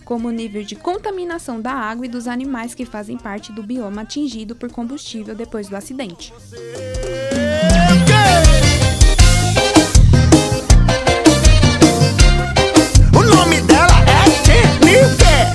como 0.07 0.29
o 0.29 0.31
nível 0.31 0.63
de 0.63 0.73
contaminação 0.73 1.59
da 1.59 1.73
água 1.73 2.05
e 2.05 2.09
dos 2.09 2.29
animais 2.29 2.73
que 2.73 2.85
fazem 2.85 3.17
parte 3.17 3.51
do 3.51 3.61
bioma 3.61 4.03
atingido 4.03 4.55
por 4.55 4.71
combustível 4.71 5.35
depois 5.35 5.67
do 5.67 5.75
acidente. 5.75 6.33
O 13.13 13.21
nome 13.21 13.59
dela 13.63 13.99
é 14.07 14.23
Jennifer. 14.45 15.53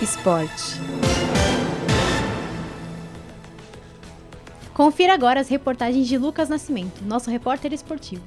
Esporte. 0.00 1.13
Confira 4.84 5.14
agora 5.14 5.40
as 5.40 5.48
reportagens 5.48 6.06
de 6.06 6.18
Lucas 6.18 6.50
Nascimento, 6.50 7.02
nosso 7.06 7.30
repórter 7.30 7.72
esportivo. 7.72 8.22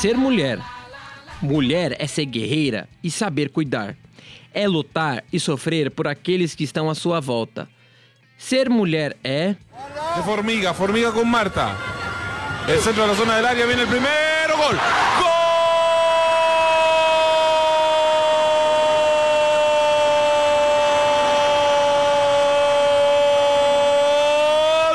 Ser 0.00 0.16
mulher. 0.16 0.58
Mulher 1.40 1.94
é 2.00 2.08
ser 2.08 2.24
guerreira 2.24 2.88
e 3.04 3.08
saber 3.08 3.50
cuidar. 3.50 3.94
É 4.52 4.66
lutar 4.66 5.22
e 5.32 5.38
sofrer 5.38 5.88
por 5.92 6.08
aqueles 6.08 6.56
que 6.56 6.64
estão 6.64 6.90
à 6.90 6.96
sua 6.96 7.20
volta. 7.20 7.68
Ser 8.36 8.68
mulher 8.68 9.16
é 9.22 9.54
De 10.16 10.22
formiga, 10.24 10.74
formiga 10.74 11.12
con 11.12 11.24
Marta. 11.28 11.70
El 12.66 12.80
centro 12.80 13.02
de 13.02 13.10
la 13.10 13.14
zona 13.14 13.36
del 13.36 13.46
área 13.46 13.64
viene 13.64 13.82
el 13.82 13.88
primero. 13.88 14.56
Gol. 14.56 14.76
Gol 15.20 15.38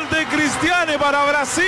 de 0.09 0.25
Cristiane 0.27 0.92
para 1.03 1.25
Brasil. 1.25 1.65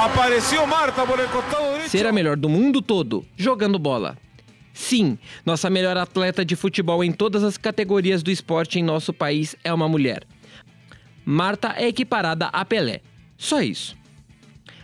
Apareció 0.00 0.64
Marta 0.64 1.04
por 1.04 1.18
el 1.18 1.26
costado 1.26 1.72
derecho. 1.72 1.88
Ser 1.88 2.06
a 2.06 2.12
melhor 2.12 2.36
do 2.36 2.48
mundo 2.48 2.80
todo, 2.80 3.26
jogando 3.36 3.80
bola. 3.80 4.16
Sim, 4.72 5.18
nossa 5.44 5.68
melhor 5.68 5.96
atleta 5.96 6.44
de 6.44 6.54
futebol 6.54 7.02
em 7.02 7.10
todas 7.10 7.42
as 7.42 7.58
categorias 7.58 8.22
do 8.22 8.30
esporte 8.30 8.78
em 8.78 8.82
nosso 8.84 9.12
país 9.12 9.56
é 9.64 9.74
uma 9.74 9.88
mulher. 9.88 10.22
Marta 11.24 11.74
é 11.76 11.88
equiparada 11.88 12.46
a 12.46 12.64
Pelé. 12.64 13.00
Só 13.36 13.60
isso. 13.60 13.96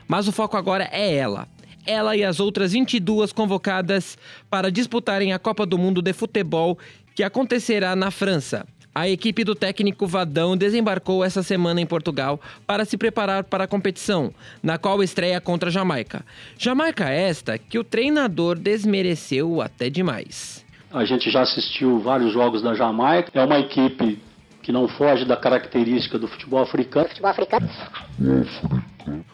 Mas 0.08 0.26
o 0.26 0.32
foco 0.32 0.56
agora 0.56 0.88
é 0.90 1.14
ela. 1.14 1.46
Ela 1.86 2.16
e 2.16 2.24
as 2.24 2.40
outras 2.40 2.72
22 2.72 3.32
convocadas 3.32 4.18
para 4.50 4.68
disputarem 4.68 5.32
a 5.32 5.38
Copa 5.38 5.64
do 5.64 5.78
Mundo 5.78 6.02
de 6.02 6.12
Futebol 6.12 6.76
que 7.14 7.22
acontecerá 7.22 7.94
na 7.94 8.10
França. 8.10 8.66
A 8.94 9.08
equipe 9.08 9.42
do 9.42 9.56
técnico 9.56 10.06
Vadão 10.06 10.56
desembarcou 10.56 11.24
essa 11.24 11.42
semana 11.42 11.80
em 11.80 11.86
Portugal 11.86 12.40
para 12.64 12.84
se 12.84 12.96
preparar 12.96 13.42
para 13.42 13.64
a 13.64 13.66
competição, 13.66 14.32
na 14.62 14.78
qual 14.78 15.02
estreia 15.02 15.40
contra 15.40 15.68
a 15.68 15.72
Jamaica. 15.72 16.24
Jamaica 16.56 17.08
esta 17.08 17.58
que 17.58 17.76
o 17.76 17.82
treinador 17.82 18.56
desmereceu 18.56 19.60
até 19.60 19.90
demais. 19.90 20.64
A 20.92 21.04
gente 21.04 21.28
já 21.28 21.42
assistiu 21.42 21.98
vários 21.98 22.32
jogos 22.32 22.62
da 22.62 22.72
Jamaica. 22.72 23.32
É 23.34 23.44
uma 23.44 23.58
equipe 23.58 24.20
que 24.62 24.70
não 24.70 24.86
foge 24.86 25.24
da 25.24 25.36
característica 25.36 26.16
do 26.16 26.28
futebol 26.28 26.62
africano. 26.62 27.08
Futebol 27.08 27.30
africano. 27.30 27.68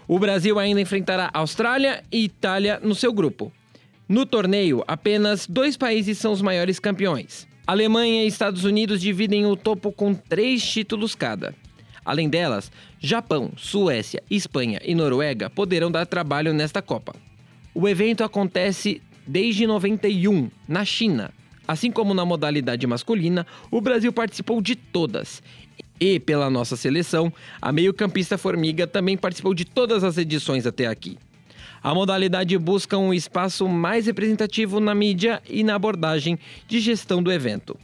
O 0.09 0.19
Brasil 0.19 0.59
ainda 0.59 0.81
enfrentará 0.81 1.29
Austrália 1.35 2.03
e 2.11 2.25
Itália 2.25 2.81
no 2.83 2.95
seu 2.95 3.13
grupo. 3.13 3.53
No 4.09 4.25
torneio, 4.25 4.83
apenas 4.89 5.47
dois 5.47 5.77
países 5.77 6.17
são 6.17 6.33
os 6.33 6.41
maiores 6.41 6.81
campeões. 6.81 7.50
Alemanha 7.67 8.25
e 8.25 8.27
Estados 8.27 8.65
Unidos 8.65 9.01
dividem 9.01 9.47
o 9.47 9.57
topo 9.57 9.93
com 9.93 10.15
três 10.15 10.63
títulos 10.63 11.15
cada. 11.15 11.55
Além 12.05 12.29
delas, 12.29 12.73
Japão, 12.99 13.53
Suécia, 13.57 14.23
Espanha 14.31 14.81
e 14.85 14.95
Noruega 14.95 15.51
poderão 15.51 15.91
dar 15.91 16.07
trabalho 16.07 16.53
nesta 16.53 16.83
Copa. 16.83 17.15
O 17.75 17.89
evento 17.89 18.25
acontece 18.25 19.01
desde 19.27 19.67
91, 19.67 20.51
na 20.67 20.85
China. 20.85 21.31
Assim 21.69 21.91
como 21.93 22.15
na 22.15 22.25
modalidade 22.25 22.85
masculina, 22.87 23.47
o 23.71 23.81
Brasil 23.81 24.13
participou 24.13 24.61
de 24.61 24.75
todas. 24.75 25.41
E, 26.01 26.19
pela 26.19 26.51
nossa 26.51 26.77
seleção, 26.77 27.33
a 27.61 27.71
meio-campista 27.71 28.37
Formiga 28.37 28.87
também 28.87 29.17
participou 29.17 29.55
de 29.55 29.65
todas 29.65 30.03
as 30.03 30.19
edições 30.19 30.67
até 30.67 30.87
aqui. 30.87 31.17
A 31.83 31.95
modalidade 31.95 32.57
busca 32.59 32.99
um 32.99 33.13
espaço 33.13 33.67
mais 33.67 34.05
representativo 34.05 34.81
na 34.81 34.95
mídia 34.95 35.43
e 35.49 35.65
na 35.65 35.75
abordagem 35.75 36.39
de 36.69 36.79
gestão 36.79 37.23
do 37.23 37.33
evento. 37.33 37.79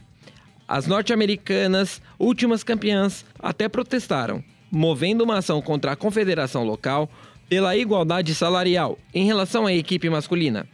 As 0.67 0.85
norte-americanas, 0.85 2.01
últimas 2.19 2.63
campeãs, 2.63 3.25
até 3.39 3.67
protestaram, 3.67 4.43
movendo 4.69 5.23
uma 5.23 5.37
ação 5.37 5.61
contra 5.61 5.93
a 5.93 5.95
confederação 5.95 6.63
local 6.63 7.09
pela 7.49 7.75
igualdade 7.75 8.35
salarial 8.35 8.99
em 9.13 9.25
relação 9.25 9.65
à 9.65 9.73
equipe 9.73 10.09
masculina. 10.09 10.67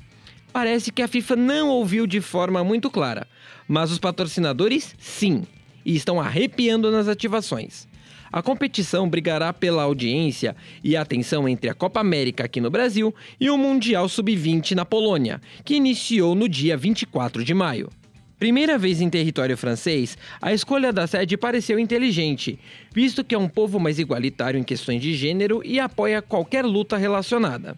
Parece 0.51 0.91
que 0.91 1.01
a 1.01 1.07
FIFA 1.07 1.36
não 1.36 1.69
ouviu 1.69 2.05
de 2.05 2.19
forma 2.19 2.63
muito 2.63 2.89
clara, 2.89 3.27
mas 3.67 3.89
os 3.89 3.99
patrocinadores 3.99 4.95
sim, 4.99 5.43
e 5.86 5.95
estão 5.95 6.19
arrepiando 6.19 6.91
nas 6.91 7.07
ativações. 7.07 7.88
A 8.33 8.41
competição 8.41 9.07
brigará 9.07 9.53
pela 9.53 9.83
audiência 9.83 10.55
e 10.83 10.97
atenção 10.97 11.47
entre 11.47 11.69
a 11.69 11.73
Copa 11.75 11.99
América 11.99 12.45
aqui 12.45 12.59
no 12.59 12.71
Brasil 12.71 13.13
e 13.39 13.47
o 13.47 13.57
Mundial 13.59 14.09
Sub-20 14.09 14.71
na 14.71 14.83
Polônia, 14.83 15.39
que 15.63 15.75
iniciou 15.75 16.33
no 16.33 16.49
dia 16.49 16.75
24 16.75 17.43
de 17.43 17.53
maio. 17.53 17.91
Primeira 18.39 18.75
vez 18.75 19.01
em 19.01 19.07
território 19.07 19.55
francês, 19.55 20.17
a 20.41 20.51
escolha 20.51 20.91
da 20.91 21.05
sede 21.05 21.37
pareceu 21.37 21.77
inteligente, 21.77 22.57
visto 22.91 23.23
que 23.23 23.35
é 23.35 23.37
um 23.37 23.47
povo 23.47 23.79
mais 23.79 23.99
igualitário 23.99 24.59
em 24.59 24.63
questões 24.63 24.99
de 24.99 25.13
gênero 25.13 25.61
e 25.63 25.79
apoia 25.79 26.19
qualquer 26.19 26.65
luta 26.65 26.97
relacionada. 26.97 27.77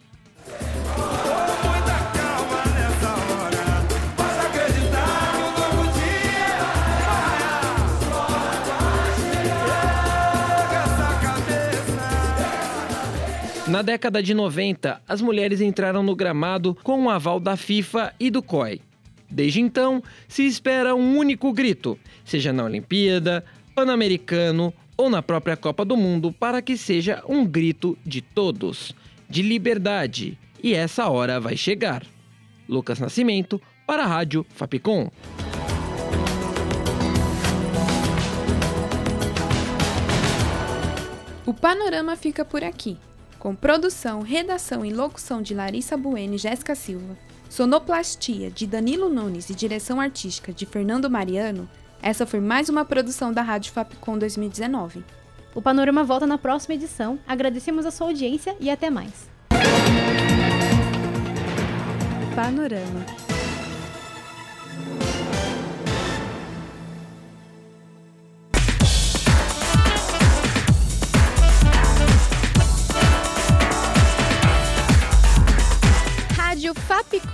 Na 13.67 13.81
década 13.81 14.21
de 14.21 14.35
90, 14.35 15.01
as 15.07 15.21
mulheres 15.21 15.59
entraram 15.59 16.03
no 16.03 16.15
gramado 16.15 16.77
com 16.83 17.05
o 17.05 17.09
aval 17.09 17.39
da 17.39 17.57
FIFA 17.57 18.13
e 18.19 18.29
do 18.29 18.43
COI. 18.43 18.79
Desde 19.27 19.59
então, 19.59 20.03
se 20.27 20.45
espera 20.45 20.93
um 20.93 21.17
único 21.17 21.51
grito, 21.51 21.97
seja 22.23 22.53
na 22.53 22.63
Olimpíada, 22.63 23.43
Pan-Americano 23.73 24.71
ou 24.95 25.09
na 25.09 25.23
própria 25.23 25.57
Copa 25.57 25.83
do 25.83 25.97
Mundo, 25.97 26.31
para 26.31 26.61
que 26.61 26.77
seja 26.77 27.23
um 27.27 27.43
grito 27.43 27.97
de 28.05 28.21
todos, 28.21 28.93
de 29.27 29.41
liberdade. 29.41 30.37
E 30.61 30.75
essa 30.75 31.09
hora 31.09 31.39
vai 31.39 31.57
chegar. 31.57 32.03
Lucas 32.69 32.99
Nascimento, 32.99 33.59
para 33.87 34.03
a 34.03 34.07
Rádio 34.07 34.45
Fapcom. 34.49 35.09
O 41.47 41.53
panorama 41.53 42.15
fica 42.15 42.45
por 42.45 42.63
aqui. 42.63 42.95
Com 43.45 43.53
produção, 43.53 44.21
redação 44.21 44.83
e 44.83 44.91
locução 44.91 45.39
de 45.39 45.53
Larissa 45.53 45.95
Bueno 45.95 46.33
e 46.33 46.37
Jéssica 46.39 46.73
Silva, 46.73 47.15
sonoplastia 47.47 48.49
de 48.49 48.65
Danilo 48.65 49.07
Nunes 49.07 49.51
e 49.51 49.53
direção 49.53 50.01
artística 50.01 50.51
de 50.51 50.65
Fernando 50.65 51.11
Mariano, 51.11 51.69
essa 52.01 52.25
foi 52.25 52.39
mais 52.39 52.69
uma 52.69 52.83
produção 52.83 53.31
da 53.31 53.43
Rádio 53.43 53.71
Fapcom 53.71 54.17
2019. 54.17 55.05
O 55.53 55.61
Panorama 55.61 56.03
volta 56.03 56.25
na 56.25 56.39
próxima 56.39 56.73
edição. 56.73 57.19
Agradecemos 57.27 57.85
a 57.85 57.91
sua 57.91 58.07
audiência 58.07 58.57
e 58.59 58.67
até 58.67 58.89
mais. 58.89 59.29
Panorama. 62.35 63.24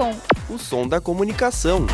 Fapcom. 0.02 0.16
O 0.50 0.58
som 0.58 0.88
da 0.88 1.00
comunicação. 1.00 1.86